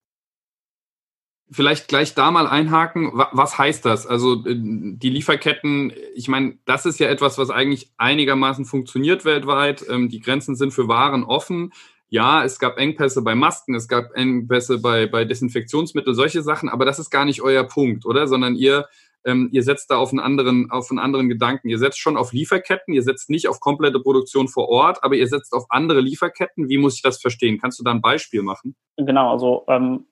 [1.50, 3.12] vielleicht gleich da mal einhaken.
[3.14, 4.06] Was heißt das?
[4.06, 9.86] Also äh, die Lieferketten, ich meine, das ist ja etwas, was eigentlich einigermaßen funktioniert weltweit.
[9.90, 11.72] Ähm, die Grenzen sind für Waren offen.
[12.10, 16.86] Ja, es gab Engpässe bei Masken, es gab Engpässe bei, bei Desinfektionsmitteln, solche Sachen, aber
[16.86, 18.28] das ist gar nicht euer Punkt, oder?
[18.28, 18.86] Sondern ihr,
[19.26, 21.68] ähm, ihr setzt da auf einen anderen, auf einen anderen Gedanken.
[21.68, 25.28] Ihr setzt schon auf Lieferketten, ihr setzt nicht auf komplette Produktion vor Ort, aber ihr
[25.28, 26.70] setzt auf andere Lieferketten.
[26.70, 27.60] Wie muss ich das verstehen?
[27.60, 28.76] Kannst du da ein Beispiel machen?
[28.96, 30.06] Genau, also ähm,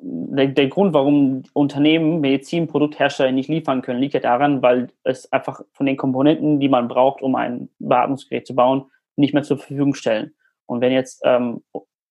[0.00, 5.60] der, der Grund, warum Unternehmen Medizinprodukthersteller nicht liefern können, liegt ja daran, weil es einfach
[5.72, 9.94] von den Komponenten, die man braucht, um ein Beatmungsgerät zu bauen, nicht mehr zur Verfügung
[9.94, 10.32] stellen.
[10.66, 11.62] Und wenn jetzt ähm,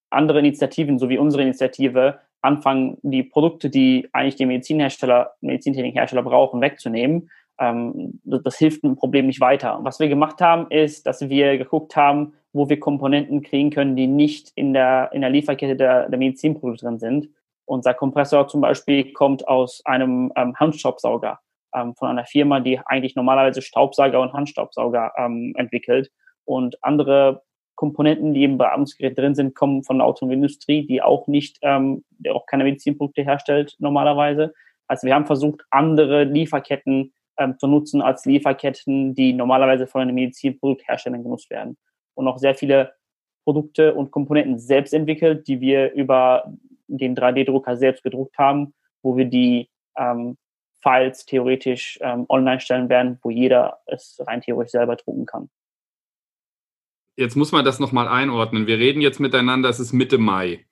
[0.10, 6.62] andere Initiativen, so wie unsere Initiative, anfangen, die Produkte, die eigentlich die Medizinhersteller, Medizintechnikhersteller brauchen,
[6.62, 9.78] wegzunehmen, ähm, das, das hilft dem Problem nicht weiter.
[9.78, 13.96] Und was wir gemacht haben, ist, dass wir geguckt haben, wo wir Komponenten kriegen können,
[13.96, 17.30] die nicht in der, in der Lieferkette der, der Medizinprodukte drin sind
[17.68, 21.40] unser Kompressor zum Beispiel kommt aus einem ähm, Handstaubsauger
[21.76, 26.10] ähm, von einer Firma, die eigentlich normalerweise Staubsauger und Handstaubsauger ähm, entwickelt.
[26.46, 27.44] Und andere
[27.76, 32.30] Komponenten, die im Beatmungsgerät drin sind, kommen von der Automobilindustrie, die auch nicht, ähm, die
[32.30, 34.54] auch keine Medizinprodukte herstellt normalerweise.
[34.88, 40.16] Also wir haben versucht, andere Lieferketten ähm, zu nutzen als Lieferketten, die normalerweise von den
[40.16, 41.78] Medizinproduktherstellern genutzt werden.
[42.14, 42.94] Und auch sehr viele
[43.44, 46.52] Produkte und Komponenten selbst entwickelt, die wir über
[46.88, 50.38] den 3D-Drucker selbst gedruckt haben, wo wir die ähm,
[50.82, 55.50] Files theoretisch ähm, online stellen werden, wo jeder es rein theoretisch selber drucken kann.
[57.16, 58.68] Jetzt muss man das nochmal einordnen.
[58.68, 60.66] Wir reden jetzt miteinander, es ist Mitte Mai.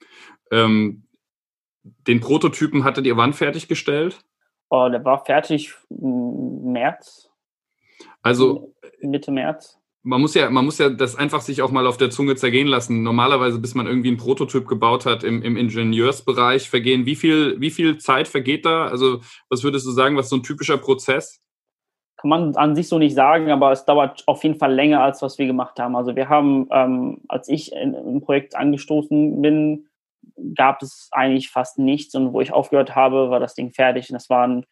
[0.51, 1.08] Ähm,
[1.84, 4.19] den Prototypen hattet ihr wann fertiggestellt?
[4.69, 7.32] Oh, der war fertig März.
[8.21, 11.98] Also Mitte März man muss ja, man muss ja das einfach sich auch mal auf
[11.98, 13.02] der Zunge zergehen lassen.
[13.02, 17.08] Normalerweise, bis man irgendwie einen Prototyp gebaut hat im, im Ingenieursbereich, vergehen.
[17.08, 18.86] Wie viel, wie viel Zeit vergeht da?
[18.86, 21.41] Also, was würdest du sagen, was so ein typischer Prozess?
[22.18, 25.24] Kann man an sich so nicht sagen, aber es dauert auf jeden Fall länger, als
[25.24, 25.96] was wir gemacht haben.
[25.96, 29.88] Also wir haben, ähm, als ich im Projekt angestoßen bin,
[30.56, 34.10] gab es eigentlich fast nichts und wo ich aufgehört habe, war das Ding fertig.
[34.10, 34.65] Und das waren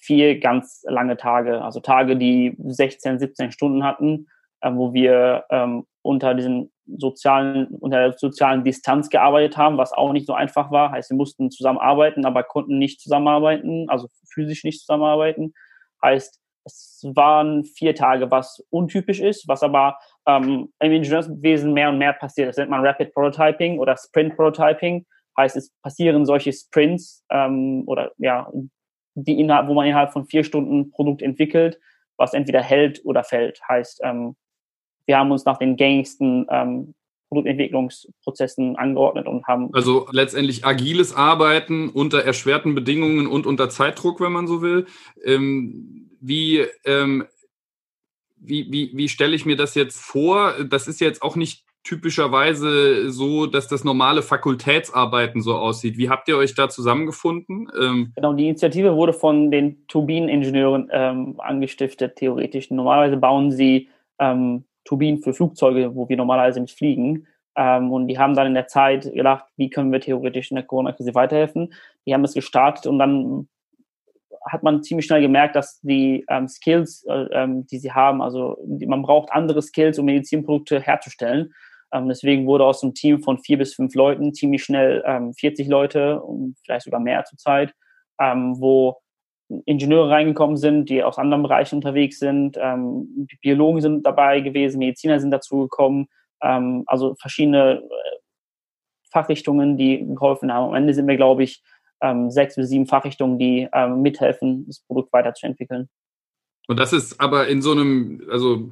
[0.00, 4.26] vier ganz lange Tage, also Tage, die 16, 17 Stunden hatten,
[4.60, 10.12] äh, wo wir ähm, unter diesen sozialen, unter der sozialen Distanz gearbeitet haben, was auch
[10.12, 10.90] nicht so einfach war.
[10.90, 15.54] Heißt, wir mussten zusammenarbeiten, aber konnten nicht zusammenarbeiten, also physisch nicht zusammenarbeiten.
[16.02, 21.98] Heißt, es waren vier Tage, was untypisch ist, was aber ähm, im Ingenieurswesen mehr und
[21.98, 22.48] mehr passiert.
[22.48, 25.06] Das nennt man Rapid Prototyping oder Sprint Prototyping.
[25.38, 28.50] Heißt, es passieren solche Sprints ähm, oder ja,
[29.14, 31.78] die innerhalb, wo man innerhalb von vier Stunden Produkt entwickelt,
[32.16, 33.60] was entweder hält oder fällt.
[33.68, 34.36] Heißt, ähm,
[35.06, 36.94] wir haben uns nach den gängigsten ähm,
[37.30, 39.72] Produktentwicklungsprozessen angeordnet und haben.
[39.72, 44.86] Also letztendlich agiles Arbeiten unter erschwerten Bedingungen und unter Zeitdruck, wenn man so will.
[45.24, 47.24] Ähm, wie, ähm,
[48.36, 50.54] wie, wie, wie stelle ich mir das jetzt vor?
[50.68, 55.96] Das ist jetzt auch nicht typischerweise so, dass das normale Fakultätsarbeiten so aussieht.
[55.96, 57.68] Wie habt ihr euch da zusammengefunden?
[57.80, 62.70] Ähm genau, die Initiative wurde von den Turbineningenieuren ähm, angestiftet, theoretisch.
[62.70, 67.26] Normalerweise bauen sie ähm, Turbinen für Flugzeuge, wo wir normalerweise nicht fliegen.
[67.56, 70.64] Ähm, und die haben dann in der Zeit gedacht, wie können wir theoretisch in der
[70.64, 71.72] Corona-Krise weiterhelfen.
[72.06, 73.48] Die haben es gestartet und dann
[74.48, 78.56] hat man ziemlich schnell gemerkt, dass die ähm, Skills, äh, ähm, die sie haben, also
[78.64, 81.52] die, man braucht andere Skills, um Medizinprodukte herzustellen.
[81.92, 85.68] Ähm, deswegen wurde aus einem Team von vier bis fünf Leuten ziemlich schnell ähm, 40
[85.68, 87.74] Leute und vielleicht sogar mehr zurzeit,
[88.20, 88.96] ähm, wo
[89.64, 92.56] Ingenieure reingekommen sind, die aus anderen Bereichen unterwegs sind.
[92.60, 96.08] Ähm, Biologen sind dabei gewesen, Mediziner sind dazu gekommen.
[96.42, 98.18] Ähm, also verschiedene äh,
[99.10, 100.68] Fachrichtungen, die geholfen haben.
[100.68, 101.62] Am Ende sind wir, glaube ich,
[102.00, 105.88] ähm, sechs bis sieben Fachrichtungen, die ähm, mithelfen, das Produkt weiterzuentwickeln.
[106.68, 108.70] Und das ist aber in so einem, also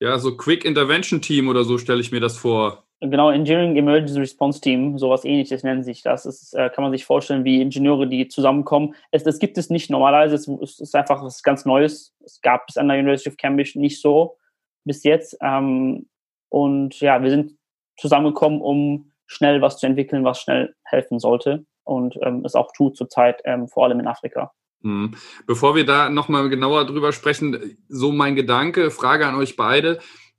[0.00, 2.84] ja, so Quick Intervention Team oder so stelle ich mir das vor.
[3.00, 6.24] Genau, Engineering Emergency Response Team, sowas ähnliches nennt sich das.
[6.24, 8.94] Ist, äh, kann man sich vorstellen, wie Ingenieure, die zusammenkommen.
[9.10, 12.14] Es, das gibt es nicht normalerweise, es, es ist einfach was ganz Neues.
[12.24, 14.38] Es gab es an der University of Cambridge nicht so
[14.84, 15.36] bis jetzt.
[15.42, 16.06] Ähm,
[16.48, 17.58] und ja, wir sind
[17.98, 22.96] zusammengekommen, um schnell was zu entwickeln, was schnell helfen sollte und ähm, es auch tut
[22.96, 24.52] zurzeit, ähm, vor allem in Afrika.
[24.80, 25.14] Mhm.
[25.46, 29.98] Bevor wir da nochmal genauer drüber sprechen, so mein Gedanke, Frage an euch beide.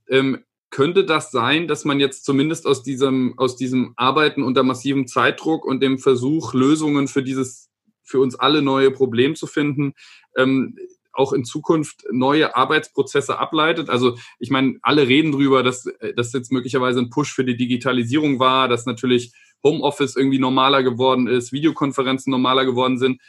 [0.10, 5.08] Ähm, könnte das sein, dass man jetzt zumindest aus diesem, aus diesem Arbeiten unter massivem
[5.08, 7.70] Zeitdruck und dem Versuch, Lösungen für dieses,
[8.04, 9.94] für uns alle neue Problem zu finden,
[10.36, 10.76] ähm,
[11.14, 13.90] auch in Zukunft neue Arbeitsprozesse ableitet.
[13.90, 18.40] Also ich meine, alle reden drüber, dass das jetzt möglicherweise ein Push für die Digitalisierung
[18.40, 19.32] war, dass natürlich
[19.64, 23.22] Homeoffice irgendwie normaler geworden ist, Videokonferenzen normaler geworden sind.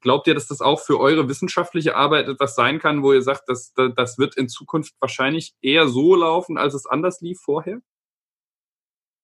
[0.00, 3.48] Glaubt ihr, dass das auch für eure wissenschaftliche Arbeit etwas sein kann, wo ihr sagt,
[3.48, 7.80] dass das wird in Zukunft wahrscheinlich eher so laufen, als es anders lief vorher?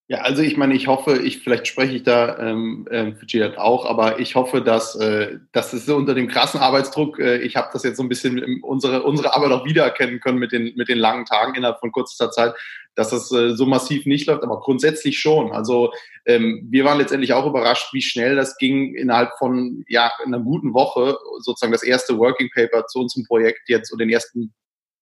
[0.07, 3.57] Ja, also ich meine, ich hoffe, ich vielleicht spreche ich da ähm, äh, für Gillard
[3.57, 7.71] auch, aber ich hoffe, dass äh, dass es unter dem krassen Arbeitsdruck, äh, ich habe
[7.73, 10.99] das jetzt so ein bisschen unsere unsere Arbeit auch wiedererkennen können mit den mit den
[10.99, 12.55] langen Tagen innerhalb von kurzer Zeit,
[12.95, 15.53] dass das äh, so massiv nicht läuft, aber grundsätzlich schon.
[15.53, 15.91] Also
[16.27, 20.75] ähm, wir waren letztendlich auch überrascht, wie schnell das ging innerhalb von ja einer guten
[20.75, 24.53] Woche sozusagen das erste Working Paper zu unserem Projekt jetzt und den ersten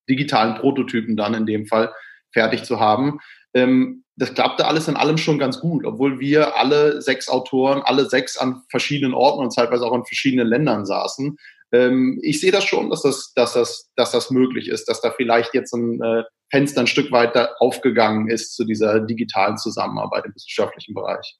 [0.08, 1.92] digitalen Prototypen dann in dem Fall
[2.32, 3.18] fertig zu haben.
[3.52, 8.08] Ähm, das klappte alles in allem schon ganz gut, obwohl wir alle sechs Autoren, alle
[8.08, 11.36] sechs an verschiedenen Orten und zeitweise auch in verschiedenen Ländern saßen.
[11.72, 15.10] Ähm, ich sehe das schon, dass das, dass, das, dass das möglich ist, dass da
[15.10, 20.34] vielleicht jetzt ein äh, Fenster ein Stück weiter aufgegangen ist zu dieser digitalen Zusammenarbeit im
[20.36, 21.36] wissenschaftlichen Bereich.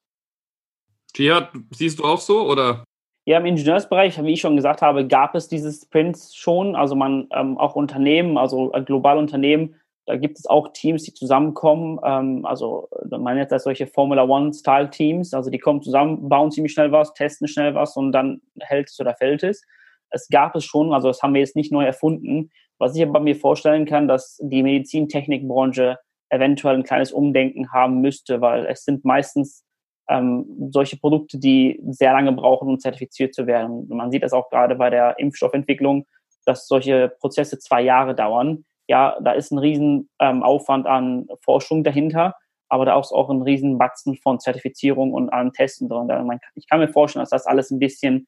[1.14, 2.82] Jihad, siehst du auch so oder?
[3.26, 6.74] Ja, im Ingenieursbereich, wie ich schon gesagt habe, gab es diese Sprints schon.
[6.74, 11.14] Also man ähm, auch Unternehmen, also äh, globale Unternehmen da gibt es auch Teams, die
[11.14, 12.00] zusammenkommen.
[12.04, 15.32] Ähm, also man nennt das solche Formula One-Style-Teams.
[15.32, 18.98] Also die kommen zusammen, bauen ziemlich schnell was, testen schnell was und dann hält es
[18.98, 19.62] oder fällt es.
[20.10, 22.50] Es gab es schon, also das haben wir jetzt nicht neu erfunden.
[22.78, 25.98] Was ich aber mir vorstellen kann, dass die Medizintechnikbranche
[26.30, 29.64] eventuell ein kleines Umdenken haben müsste, weil es sind meistens
[30.08, 33.86] ähm, solche Produkte, die sehr lange brauchen, um zertifiziert zu werden.
[33.88, 36.06] man sieht das auch gerade bei der Impfstoffentwicklung,
[36.44, 41.84] dass solche Prozesse zwei Jahre dauern ja, da ist ein riesen ähm, Aufwand an Forschung
[41.84, 42.34] dahinter,
[42.68, 46.08] aber da ist auch ein riesen Batzen von Zertifizierung und an Testen drin.
[46.54, 48.26] ich kann mir vorstellen, dass das alles ein bisschen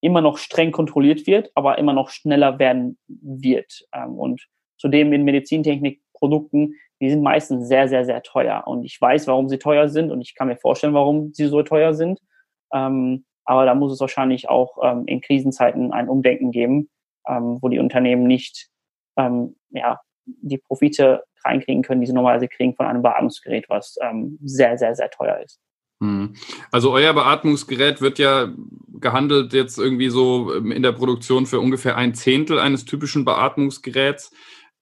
[0.00, 3.86] immer noch streng kontrolliert wird, aber immer noch schneller werden wird.
[3.92, 4.46] Ähm, und
[4.78, 8.64] zudem in Medizintechnikprodukten, die sind meistens sehr, sehr, sehr teuer.
[8.66, 11.62] Und ich weiß, warum sie teuer sind und ich kann mir vorstellen, warum sie so
[11.62, 12.20] teuer sind.
[12.72, 16.90] Ähm, aber da muss es wahrscheinlich auch ähm, in Krisenzeiten ein Umdenken geben,
[17.28, 18.68] ähm, wo die Unternehmen nicht
[19.16, 24.38] ähm, ja, die Profite reinkriegen können, die sie normalerweise kriegen von einem Beatmungsgerät, was ähm,
[24.42, 25.60] sehr, sehr, sehr teuer ist.
[26.00, 26.34] Hm.
[26.72, 28.52] Also euer Beatmungsgerät wird ja
[29.00, 34.32] gehandelt jetzt irgendwie so ähm, in der Produktion für ungefähr ein Zehntel eines typischen Beatmungsgeräts.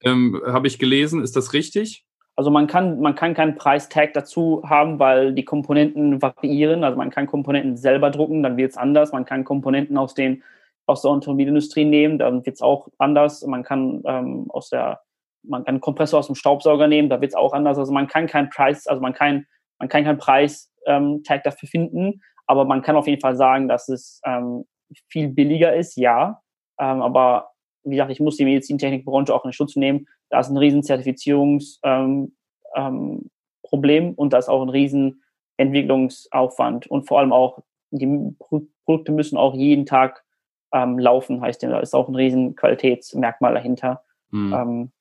[0.03, 2.05] Ähm, Habe ich gelesen, ist das richtig?
[2.37, 6.83] Also man kann, man kann keinen Preistag dazu haben, weil die Komponenten variieren.
[6.83, 9.13] Also man kann Komponenten selber drucken, dann wird es anders.
[9.13, 10.43] Man kann Komponenten aus, den,
[10.87, 13.45] aus der Automobilindustrie nehmen, dann wird es auch anders.
[13.47, 15.01] Man kann ähm, aus der,
[15.43, 17.79] man kann einen Kompressor aus dem Staubsauger nehmen, da wird es auch anders.
[17.79, 19.47] Also man kann keinen Preis, also man kann,
[19.79, 23.69] man kann keinen Preis ähm, Tag dafür finden, aber man kann auf jeden Fall sagen,
[23.69, 24.65] dass es ähm,
[25.09, 26.41] viel billiger ist, ja.
[26.79, 27.51] Ähm, aber
[27.85, 30.07] wie gesagt, ich muss die Medizintechnikbranche auch in Schutz nehmen.
[30.31, 32.33] Da ist ein riesen Zertifizierungsproblem
[32.75, 33.29] ähm,
[33.73, 35.23] ähm, und da ist auch ein riesen
[35.57, 40.25] Entwicklungsaufwand und vor allem auch die Produkte müssen auch jeden Tag
[40.75, 44.03] ähm, laufen, heißt ja, da ist auch ein riesen Qualitätsmerkmal dahinter.
[44.31, 44.53] Hm.
[44.53, 44.93] Ähm,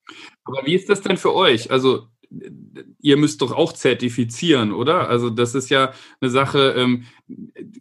[0.45, 1.71] Aber wie ist das denn für euch?
[1.71, 2.07] Also
[2.99, 5.09] ihr müsst doch auch zertifizieren, oder?
[5.09, 7.05] Also das ist ja eine Sache, ähm,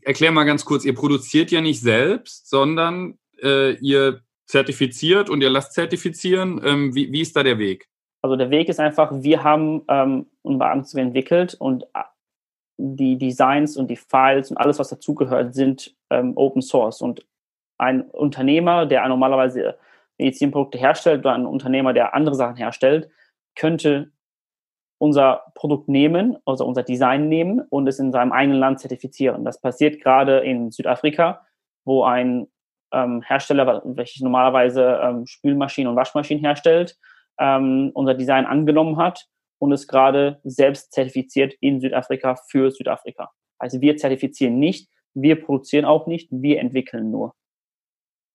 [0.03, 5.51] erklär mal ganz kurz, ihr produziert ja nicht selbst, sondern äh, ihr zertifiziert und ihr
[5.51, 6.61] lasst zertifizieren.
[6.65, 7.89] Ähm, wie, wie ist da der Weg?
[8.21, 12.03] Also der Weg ist einfach, wir haben ähm, unser Anzug entwickelt und äh,
[12.77, 17.01] die Designs und die Files und alles, was dazugehört, sind ähm, Open Source.
[17.01, 17.25] Und
[17.83, 19.77] ein Unternehmer, der normalerweise
[20.19, 23.11] Medizinprodukte herstellt oder ein Unternehmer, der andere Sachen herstellt,
[23.57, 24.13] könnte
[24.99, 29.45] unser Produkt nehmen, also unser Design nehmen und es in seinem eigenen Land zertifizieren.
[29.45, 31.45] Das passiert gerade in Südafrika,
[31.85, 32.47] wo ein
[32.93, 36.97] ähm, Hersteller, welcher normalerweise ähm, Spülmaschinen und Waschmaschinen herstellt,
[37.41, 39.27] ähm, unser Design angenommen hat
[39.59, 43.33] und es gerade selbst zertifiziert in Südafrika für Südafrika.
[43.59, 47.35] Also wir zertifizieren nicht, wir produzieren auch nicht, wir entwickeln nur.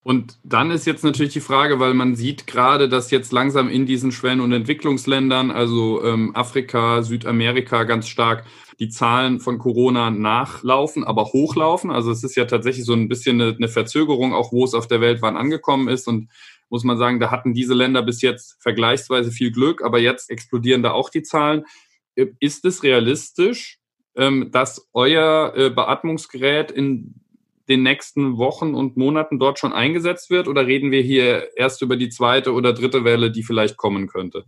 [0.03, 3.85] Und dann ist jetzt natürlich die Frage, weil man sieht gerade, dass jetzt langsam in
[3.85, 8.45] diesen Schwellen- und Entwicklungsländern, also ähm, Afrika, Südamerika ganz stark
[8.79, 11.91] die Zahlen von Corona nachlaufen, aber hochlaufen.
[11.91, 14.87] Also es ist ja tatsächlich so ein bisschen eine, eine Verzögerung, auch wo es auf
[14.87, 16.07] der Welt wann angekommen ist.
[16.07, 16.29] Und
[16.69, 20.83] muss man sagen, da hatten diese Länder bis jetzt vergleichsweise viel Glück, aber jetzt explodieren
[20.83, 21.65] da auch die Zahlen.
[22.15, 23.79] Äh, ist es realistisch,
[24.15, 27.15] ähm, dass euer äh, Beatmungsgerät in
[27.69, 30.47] den nächsten Wochen und Monaten dort schon eingesetzt wird?
[30.47, 34.45] Oder reden wir hier erst über die zweite oder dritte Welle, die vielleicht kommen könnte?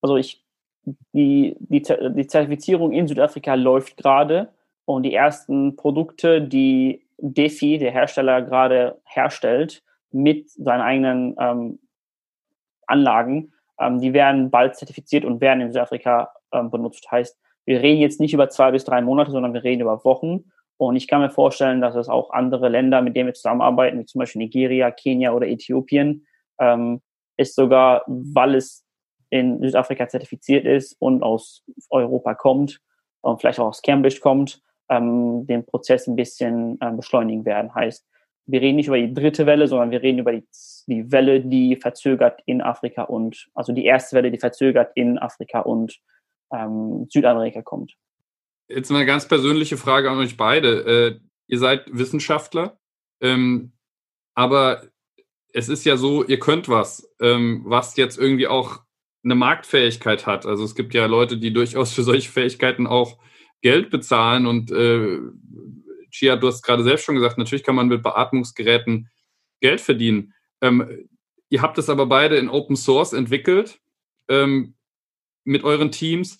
[0.00, 0.44] Also ich,
[0.84, 4.52] die, die, die Zertifizierung in Südafrika läuft gerade
[4.84, 11.78] und die ersten Produkte, die Defi, der Hersteller, gerade herstellt, mit seinen eigenen ähm,
[12.86, 17.10] Anlagen, ähm, die werden bald zertifiziert und werden in Südafrika ähm, benutzt.
[17.10, 20.44] Heißt, wir reden jetzt nicht über zwei bis drei Monate, sondern wir reden über Wochen
[20.88, 24.04] und ich kann mir vorstellen, dass es auch andere Länder, mit denen wir zusammenarbeiten, wie
[24.04, 26.26] zum Beispiel Nigeria, Kenia oder Äthiopien,
[26.58, 27.00] ähm,
[27.36, 28.84] ist sogar, weil es
[29.30, 32.80] in Südafrika zertifiziert ist und aus Europa kommt
[33.22, 37.74] und vielleicht auch aus Cambridge kommt, ähm, den Prozess ein bisschen ähm, beschleunigen werden.
[37.74, 38.06] Heißt,
[38.46, 40.46] wir reden nicht über die dritte Welle, sondern wir reden über die,
[40.86, 45.60] die Welle, die verzögert in Afrika und, also die erste Welle, die verzögert in Afrika
[45.60, 45.96] und
[46.52, 47.94] ähm, Südamerika kommt.
[48.74, 51.18] Jetzt eine ganz persönliche Frage an euch beide.
[51.18, 52.78] Äh, ihr seid Wissenschaftler,
[53.20, 53.72] ähm,
[54.34, 54.88] aber
[55.52, 58.80] es ist ja so, ihr könnt was, ähm, was jetzt irgendwie auch
[59.24, 60.46] eine Marktfähigkeit hat.
[60.46, 63.18] Also es gibt ja Leute, die durchaus für solche Fähigkeiten auch
[63.60, 65.18] Geld bezahlen und äh,
[66.10, 69.10] Chia, du hast gerade selbst schon gesagt, natürlich kann man mit Beatmungsgeräten
[69.60, 70.34] Geld verdienen.
[70.60, 71.08] Ähm,
[71.48, 73.78] ihr habt es aber beide in Open Source entwickelt
[74.28, 74.74] ähm,
[75.44, 76.38] mit euren Teams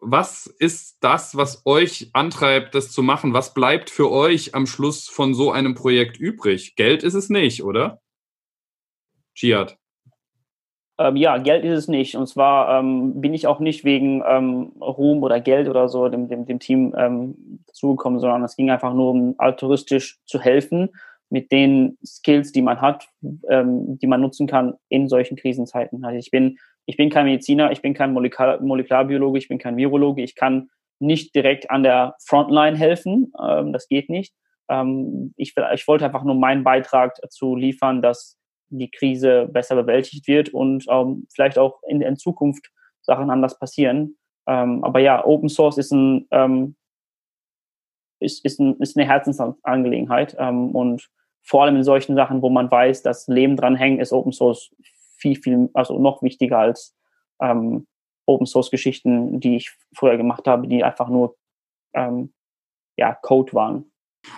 [0.00, 3.34] was ist das, was euch antreibt, das zu machen?
[3.34, 6.76] Was bleibt für euch am Schluss von so einem Projekt übrig?
[6.76, 8.00] Geld ist es nicht, oder?
[9.34, 9.76] Giat.
[10.98, 12.16] Ähm, ja, Geld ist es nicht.
[12.16, 16.28] Und zwar ähm, bin ich auch nicht wegen ähm, Ruhm oder Geld oder so dem,
[16.28, 20.90] dem, dem Team ähm, zugekommen, sondern es ging einfach nur um altruistisch zu helfen
[21.30, 23.08] mit den Skills, die man hat,
[23.48, 26.04] ähm, die man nutzen kann in solchen Krisenzeiten.
[26.04, 26.58] Also ich bin
[26.88, 30.70] ich bin kein Mediziner, ich bin kein Molekular Molekularbiologe, ich bin kein Virologe, ich kann
[31.00, 34.34] nicht direkt an der Frontline helfen, ähm, das geht nicht.
[34.70, 38.38] Ähm, ich, ich wollte einfach nur meinen Beitrag dazu liefern, dass
[38.70, 42.70] die Krise besser bewältigt wird und ähm, vielleicht auch in, in Zukunft
[43.02, 44.16] Sachen anders passieren.
[44.46, 46.74] Ähm, aber ja, Open Source ist ein ähm,
[48.18, 51.06] ist, ist, ein, ist eine Herzensangelegenheit ähm, und
[51.42, 54.74] vor allem in solchen Sachen, wo man weiß, dass Leben dran hängt, ist Open Source
[55.18, 56.96] viel, viel, also noch wichtiger als
[57.40, 57.86] ähm,
[58.26, 61.36] Open Source Geschichten, die ich früher gemacht habe, die einfach nur
[61.94, 62.32] ähm,
[62.96, 63.90] ja, Code waren.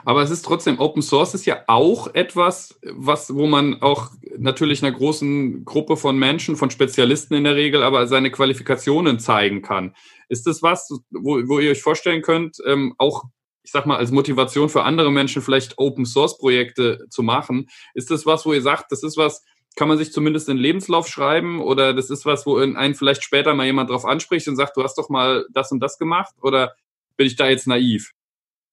[0.04, 4.82] Aber es ist trotzdem, Open Source ist ja auch etwas, was, wo man auch natürlich
[4.82, 9.94] einer großen Gruppe von Menschen, von Spezialisten in der Regel, aber seine Qualifikationen zeigen kann.
[10.28, 13.24] Ist das was, wo, wo ihr euch vorstellen könnt, ähm, auch,
[13.62, 17.68] ich sag mal, als Motivation für andere Menschen vielleicht Open Source Projekte zu machen?
[17.94, 19.44] Ist das was, wo ihr sagt, das ist was,
[19.76, 23.54] kann man sich zumindest in Lebenslauf schreiben oder das ist was, wo einen vielleicht später
[23.54, 26.74] mal jemand drauf anspricht und sagt, du hast doch mal das und das gemacht oder
[27.16, 28.12] bin ich da jetzt naiv?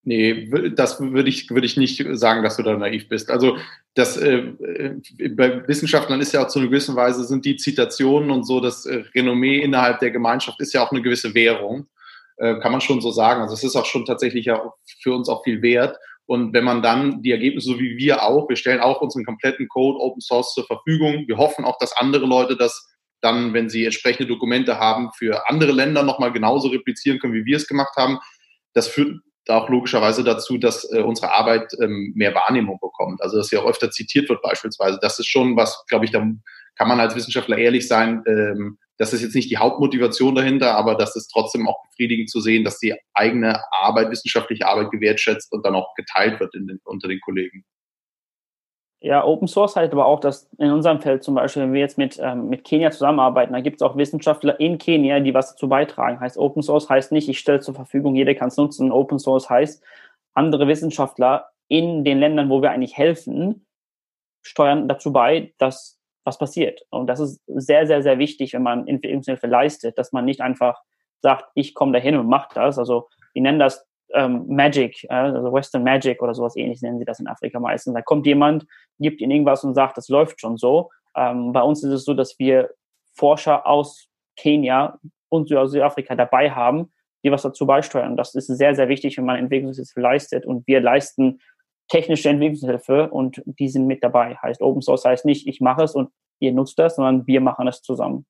[0.03, 3.29] Nee, das würde ich, würde ich nicht sagen, dass du da naiv bist.
[3.29, 3.57] Also
[3.93, 8.31] das äh, äh, bei Wissenschaftlern ist ja auch zu einer gewissen Weise sind die Zitationen
[8.31, 11.87] und so, das äh, Renommee innerhalb der Gemeinschaft ist ja auch eine gewisse Währung,
[12.37, 13.41] äh, kann man schon so sagen.
[13.41, 14.71] Also es ist auch schon tatsächlich ja
[15.01, 15.97] für uns auch viel wert.
[16.27, 19.67] Und wenn man dann die Ergebnisse, so wie wir auch, wir stellen auch unseren kompletten
[19.69, 21.23] Code Open Source zur Verfügung.
[21.27, 22.85] Wir hoffen auch, dass andere Leute das
[23.21, 27.55] dann, wenn sie entsprechende Dokumente haben, für andere Länder nochmal genauso replizieren können, wie wir
[27.55, 28.19] es gemacht haben.
[28.73, 33.21] Das führt auch logischerweise dazu, dass äh, unsere Arbeit ähm, mehr Wahrnehmung bekommt.
[33.21, 34.99] Also dass sie auch öfter zitiert wird beispielsweise.
[35.01, 36.19] Das ist schon was, glaube ich, da
[36.75, 38.21] kann man als Wissenschaftler ehrlich sein.
[38.27, 42.41] Ähm, das ist jetzt nicht die Hauptmotivation dahinter, aber das ist trotzdem auch befriedigend zu
[42.41, 47.07] sehen, dass die eigene Arbeit, wissenschaftliche Arbeit gewertschätzt und dann auch geteilt wird den, unter
[47.07, 47.63] den Kollegen.
[48.99, 51.99] Ja, Open Source heißt aber auch, dass in unserem Feld zum Beispiel, wenn wir jetzt
[51.99, 55.69] mit, ähm, mit Kenia zusammenarbeiten, da gibt es auch Wissenschaftler in Kenia, die was dazu
[55.69, 56.19] beitragen.
[56.19, 58.91] Heißt, Open Source heißt nicht, ich stelle zur Verfügung, jeder kann es nutzen.
[58.91, 59.83] Open Source heißt,
[60.33, 63.67] andere Wissenschaftler in den Ländern, wo wir eigentlich helfen,
[64.41, 65.96] steuern dazu bei, dass
[66.27, 66.85] was passiert.
[66.89, 70.81] Und das ist sehr, sehr, sehr wichtig, wenn man Entwicklungshilfe leistet, dass man nicht einfach
[71.21, 72.77] sagt, ich komme dahin und mache das.
[72.77, 77.05] Also die nennen das ähm, Magic, äh, also Western Magic oder sowas ähnliches nennen sie
[77.05, 77.93] das in Afrika meistens.
[77.93, 78.65] Da kommt jemand,
[78.99, 80.91] gibt ihnen irgendwas und sagt, das läuft schon so.
[81.15, 82.71] Ähm, bei uns ist es so, dass wir
[83.13, 84.99] Forscher aus Kenia
[85.29, 86.91] und Südafrika dabei haben,
[87.23, 88.17] die was dazu beisteuern.
[88.17, 90.45] Das ist sehr, sehr wichtig, wenn man Entwicklungshilfe leistet.
[90.45, 91.39] Und wir leisten
[91.87, 94.35] technische Entwicklungshilfe und die sind mit dabei.
[94.41, 96.09] Heißt, Open Source heißt nicht, ich mache es und
[96.39, 98.25] ihr nutzt das, sondern wir machen es zusammen.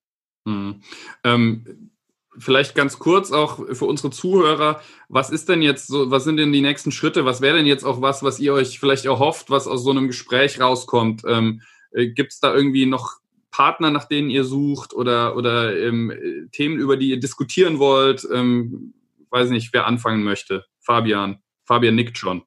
[0.47, 0.81] Hm.
[1.23, 1.91] Ähm,
[2.37, 6.53] vielleicht ganz kurz auch für unsere Zuhörer, was ist denn jetzt so, was sind denn
[6.53, 7.25] die nächsten Schritte?
[7.25, 10.07] Was wäre denn jetzt auch was, was ihr euch vielleicht erhofft, was aus so einem
[10.07, 11.23] Gespräch rauskommt?
[11.27, 13.17] Ähm, äh, Gibt es da irgendwie noch
[13.51, 16.13] Partner, nach denen ihr sucht oder, oder ähm,
[16.51, 18.27] Themen, über die ihr diskutieren wollt?
[18.31, 18.93] Ähm,
[19.31, 20.65] weiß nicht, wer anfangen möchte.
[20.79, 21.41] Fabian.
[21.65, 22.43] Fabian nickt schon.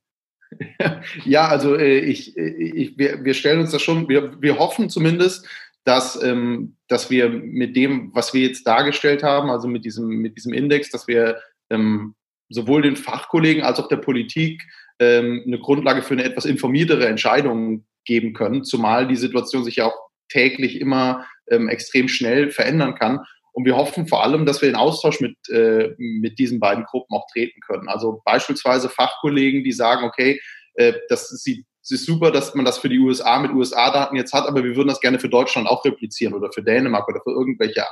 [1.25, 4.91] Ja, also äh, ich, äh, ich, wir, wir stellen uns das schon, wir, wir hoffen
[4.91, 5.47] zumindest,
[5.85, 10.37] dass, ähm, dass wir mit dem, was wir jetzt dargestellt haben, also mit diesem, mit
[10.37, 11.41] diesem Index, dass wir
[11.71, 12.15] ähm,
[12.49, 14.63] sowohl den Fachkollegen als auch der Politik
[14.99, 19.87] ähm, eine Grundlage für eine etwas informiertere Entscheidung geben können, zumal die Situation sich ja
[19.87, 23.21] auch täglich immer ähm, extrem schnell verändern kann.
[23.53, 27.15] Und wir hoffen vor allem, dass wir in Austausch mit, äh, mit diesen beiden Gruppen
[27.15, 27.89] auch treten können.
[27.89, 30.41] Also beispielsweise Fachkollegen, die sagen, okay,
[30.75, 34.33] äh, das sieht es ist super, dass man das für die USA mit USA-Daten jetzt
[34.33, 37.31] hat, aber wir würden das gerne für Deutschland auch replizieren oder für Dänemark oder für
[37.31, 37.85] irgendwelche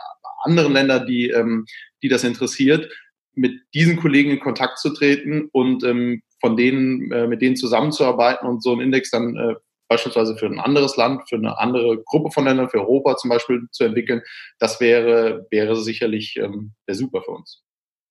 [0.45, 1.67] anderen Länder, die, ähm,
[2.03, 2.93] die das interessiert,
[3.35, 8.47] mit diesen Kollegen in Kontakt zu treten und ähm, von denen, äh, mit denen zusammenzuarbeiten
[8.47, 9.55] und so einen Index dann äh,
[9.89, 13.67] beispielsweise für ein anderes Land, für eine andere Gruppe von Ländern, für Europa zum Beispiel
[13.73, 14.23] zu entwickeln,
[14.59, 17.63] das wäre, wäre sicherlich ähm, super für uns.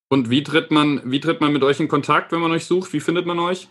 [0.09, 2.93] Und wie tritt man, wie tritt man mit euch in Kontakt, wenn man euch sucht?
[2.93, 3.67] Wie findet man euch?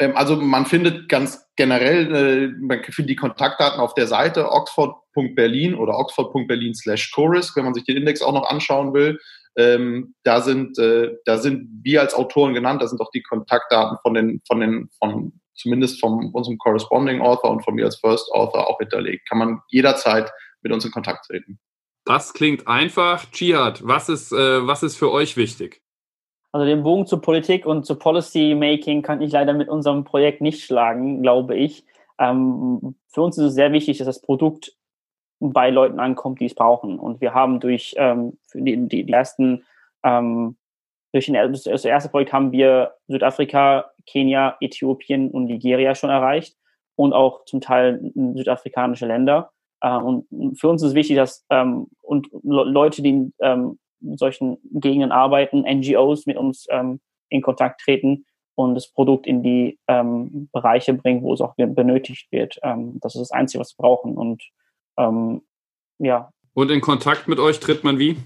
[0.00, 5.74] Ähm, also man findet ganz generell, äh, man findet die Kontaktdaten auf der Seite oxford.berlin
[5.74, 9.18] oder oxford.berlin slash tourist, wenn man sich den Index auch noch anschauen will.
[9.56, 13.98] Ähm, da sind, äh, da sind wir als Autoren genannt, da sind auch die Kontaktdaten
[14.02, 18.30] von den, von den, von zumindest von unserem Corresponding Author und von mir als First
[18.32, 19.28] Author auch hinterlegt.
[19.28, 20.30] Kann man jederzeit
[20.62, 21.58] mit uns in Kontakt treten.
[22.04, 23.26] Das klingt einfach.
[23.32, 25.82] Jihad, was ist, äh, was ist für euch wichtig?
[26.52, 30.40] Also den Bogen zur Politik und zu Policy Making kann ich leider mit unserem Projekt
[30.40, 31.84] nicht schlagen, glaube ich.
[32.18, 34.76] Ähm, für uns ist es sehr wichtig, dass das Produkt
[35.38, 36.98] bei Leuten ankommt, die es brauchen.
[36.98, 39.64] Und wir haben durch ähm, die, die, die ersten,
[40.02, 40.56] ähm,
[41.12, 46.56] durch den, das erste Projekt haben wir Südafrika, Kenia, Äthiopien und Nigeria schon erreicht
[46.96, 49.50] und auch zum Teil südafrikanische Länder.
[49.80, 50.26] Äh, und
[50.58, 53.78] für uns ist wichtig, dass ähm, und Leute, die ähm,
[54.16, 59.78] solchen Gegenden arbeiten, NGOs mit uns ähm, in Kontakt treten und das Produkt in die
[59.88, 62.58] ähm, Bereiche bringen, wo es auch benötigt wird.
[62.62, 64.16] Ähm, das ist das Einzige, was wir brauchen.
[64.16, 64.42] Und
[64.98, 65.42] ähm,
[65.98, 66.30] ja.
[66.54, 68.16] Und in Kontakt mit euch tritt man wie?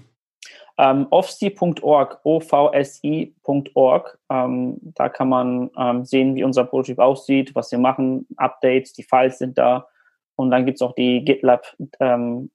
[0.77, 4.19] Ähm, ofsi.org, ovsi.org.
[4.29, 9.03] Ähm, da kann man ähm, sehen, wie unser Prototyp aussieht, was wir machen, Updates, die
[9.03, 9.87] Files sind da.
[10.35, 11.65] Und dann gibt es auch die GitLab
[11.99, 12.51] ähm,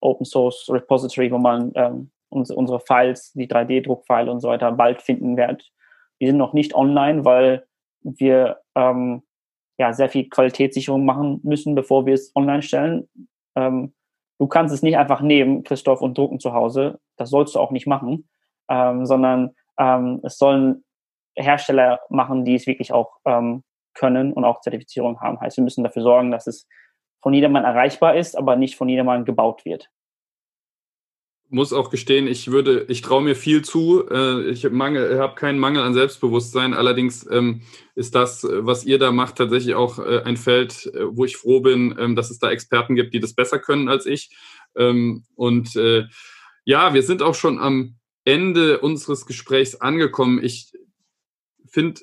[0.00, 5.36] Open Source Repository, wo man ähm, unsere Files, die 3D-Druckfile und so weiter bald finden
[5.36, 5.70] wird.
[6.20, 7.66] Die sind noch nicht online, weil
[8.02, 9.22] wir ähm,
[9.78, 13.08] ja sehr viel Qualitätssicherung machen müssen, bevor wir es online stellen.
[13.54, 13.92] Ähm,
[14.42, 16.98] du kannst es nicht einfach nehmen, Christoph, und drucken zu Hause.
[17.16, 18.28] Das sollst du auch nicht machen,
[18.68, 20.82] ähm, sondern ähm, es sollen
[21.36, 23.62] Hersteller machen, die es wirklich auch ähm,
[23.94, 25.40] können und auch Zertifizierung haben.
[25.40, 26.66] Heißt, wir müssen dafür sorgen, dass es
[27.22, 29.88] von jedermann erreichbar ist, aber nicht von jedermann gebaut wird
[31.52, 34.08] muss auch gestehen, ich würde, ich traue mir viel zu.
[34.10, 36.72] Äh, ich habe keinen Mangel an Selbstbewusstsein.
[36.72, 37.62] Allerdings ähm,
[37.94, 41.60] ist das, was ihr da macht, tatsächlich auch äh, ein Feld, äh, wo ich froh
[41.60, 44.30] bin, ähm, dass es da Experten gibt, die das besser können als ich.
[44.76, 46.04] Ähm, und äh,
[46.64, 50.42] ja, wir sind auch schon am Ende unseres Gesprächs angekommen.
[50.42, 50.72] Ich
[51.66, 52.00] finde,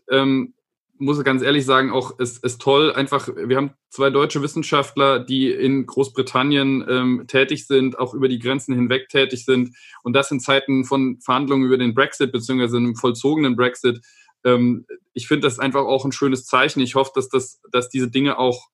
[0.99, 2.91] muss ganz ehrlich sagen, auch ist, ist toll.
[2.91, 8.39] Einfach, wir haben zwei deutsche Wissenschaftler, die in Großbritannien ähm, tätig sind, auch über die
[8.39, 9.75] Grenzen hinweg tätig sind.
[10.03, 14.01] Und das in Zeiten von Verhandlungen über den Brexit, beziehungsweise einem vollzogenen Brexit.
[14.43, 16.81] Ähm, ich finde das einfach auch ein schönes Zeichen.
[16.81, 18.67] Ich hoffe, dass, das, dass diese Dinge auch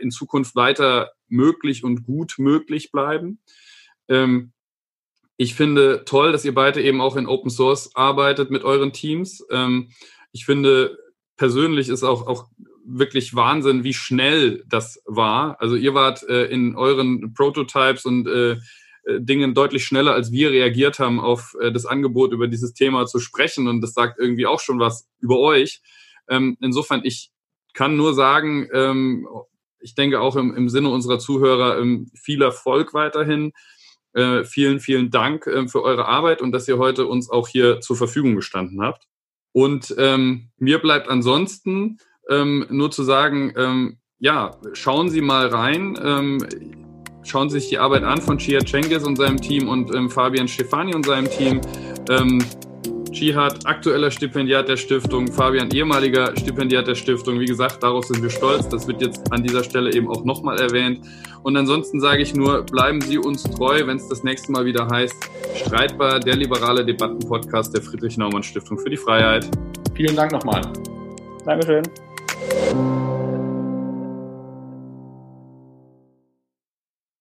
[0.00, 3.40] in Zukunft weiter möglich und gut möglich bleiben.
[4.08, 4.52] Ähm,
[5.36, 9.46] ich finde toll, dass ihr beide eben auch in Open Source arbeitet mit euren Teams.
[9.50, 9.90] Ähm,
[10.32, 10.98] ich finde,
[11.40, 12.48] persönlich ist auch, auch
[12.84, 15.58] wirklich Wahnsinn, wie schnell das war.
[15.58, 18.58] Also ihr wart äh, in euren Prototypes und äh, äh,
[19.20, 23.20] Dingen deutlich schneller, als wir reagiert haben auf äh, das Angebot, über dieses Thema zu
[23.20, 23.68] sprechen.
[23.68, 25.80] Und das sagt irgendwie auch schon was über euch.
[26.28, 27.30] Ähm, insofern, ich
[27.72, 29.26] kann nur sagen, ähm,
[29.80, 33.52] ich denke auch im, im Sinne unserer Zuhörer ähm, viel Erfolg weiterhin.
[34.12, 37.80] Äh, vielen, vielen Dank äh, für eure Arbeit und dass ihr heute uns auch hier
[37.80, 39.09] zur Verfügung gestanden habt.
[39.52, 41.98] Und ähm, mir bleibt ansonsten
[42.28, 46.46] ähm, nur zu sagen, ähm, ja, schauen Sie mal rein, ähm,
[47.22, 50.46] schauen Sie sich die Arbeit an von Chia Cengiz und seinem Team und ähm, Fabian
[50.46, 51.60] Stefani und seinem Team.
[53.12, 57.40] Jihad, aktueller Stipendiat der Stiftung, Fabian, ehemaliger Stipendiat der Stiftung.
[57.40, 58.68] Wie gesagt, darauf sind wir stolz.
[58.68, 61.00] Das wird jetzt an dieser Stelle eben auch nochmal erwähnt.
[61.42, 64.88] Und ansonsten sage ich nur, bleiben Sie uns treu, wenn es das nächste Mal wieder
[64.90, 65.14] heißt,
[65.54, 69.48] streitbar, der liberale Debattenpodcast der Friedrich-Naumann-Stiftung für die Freiheit.
[69.94, 70.62] Vielen Dank nochmal.
[71.44, 71.82] Dankeschön.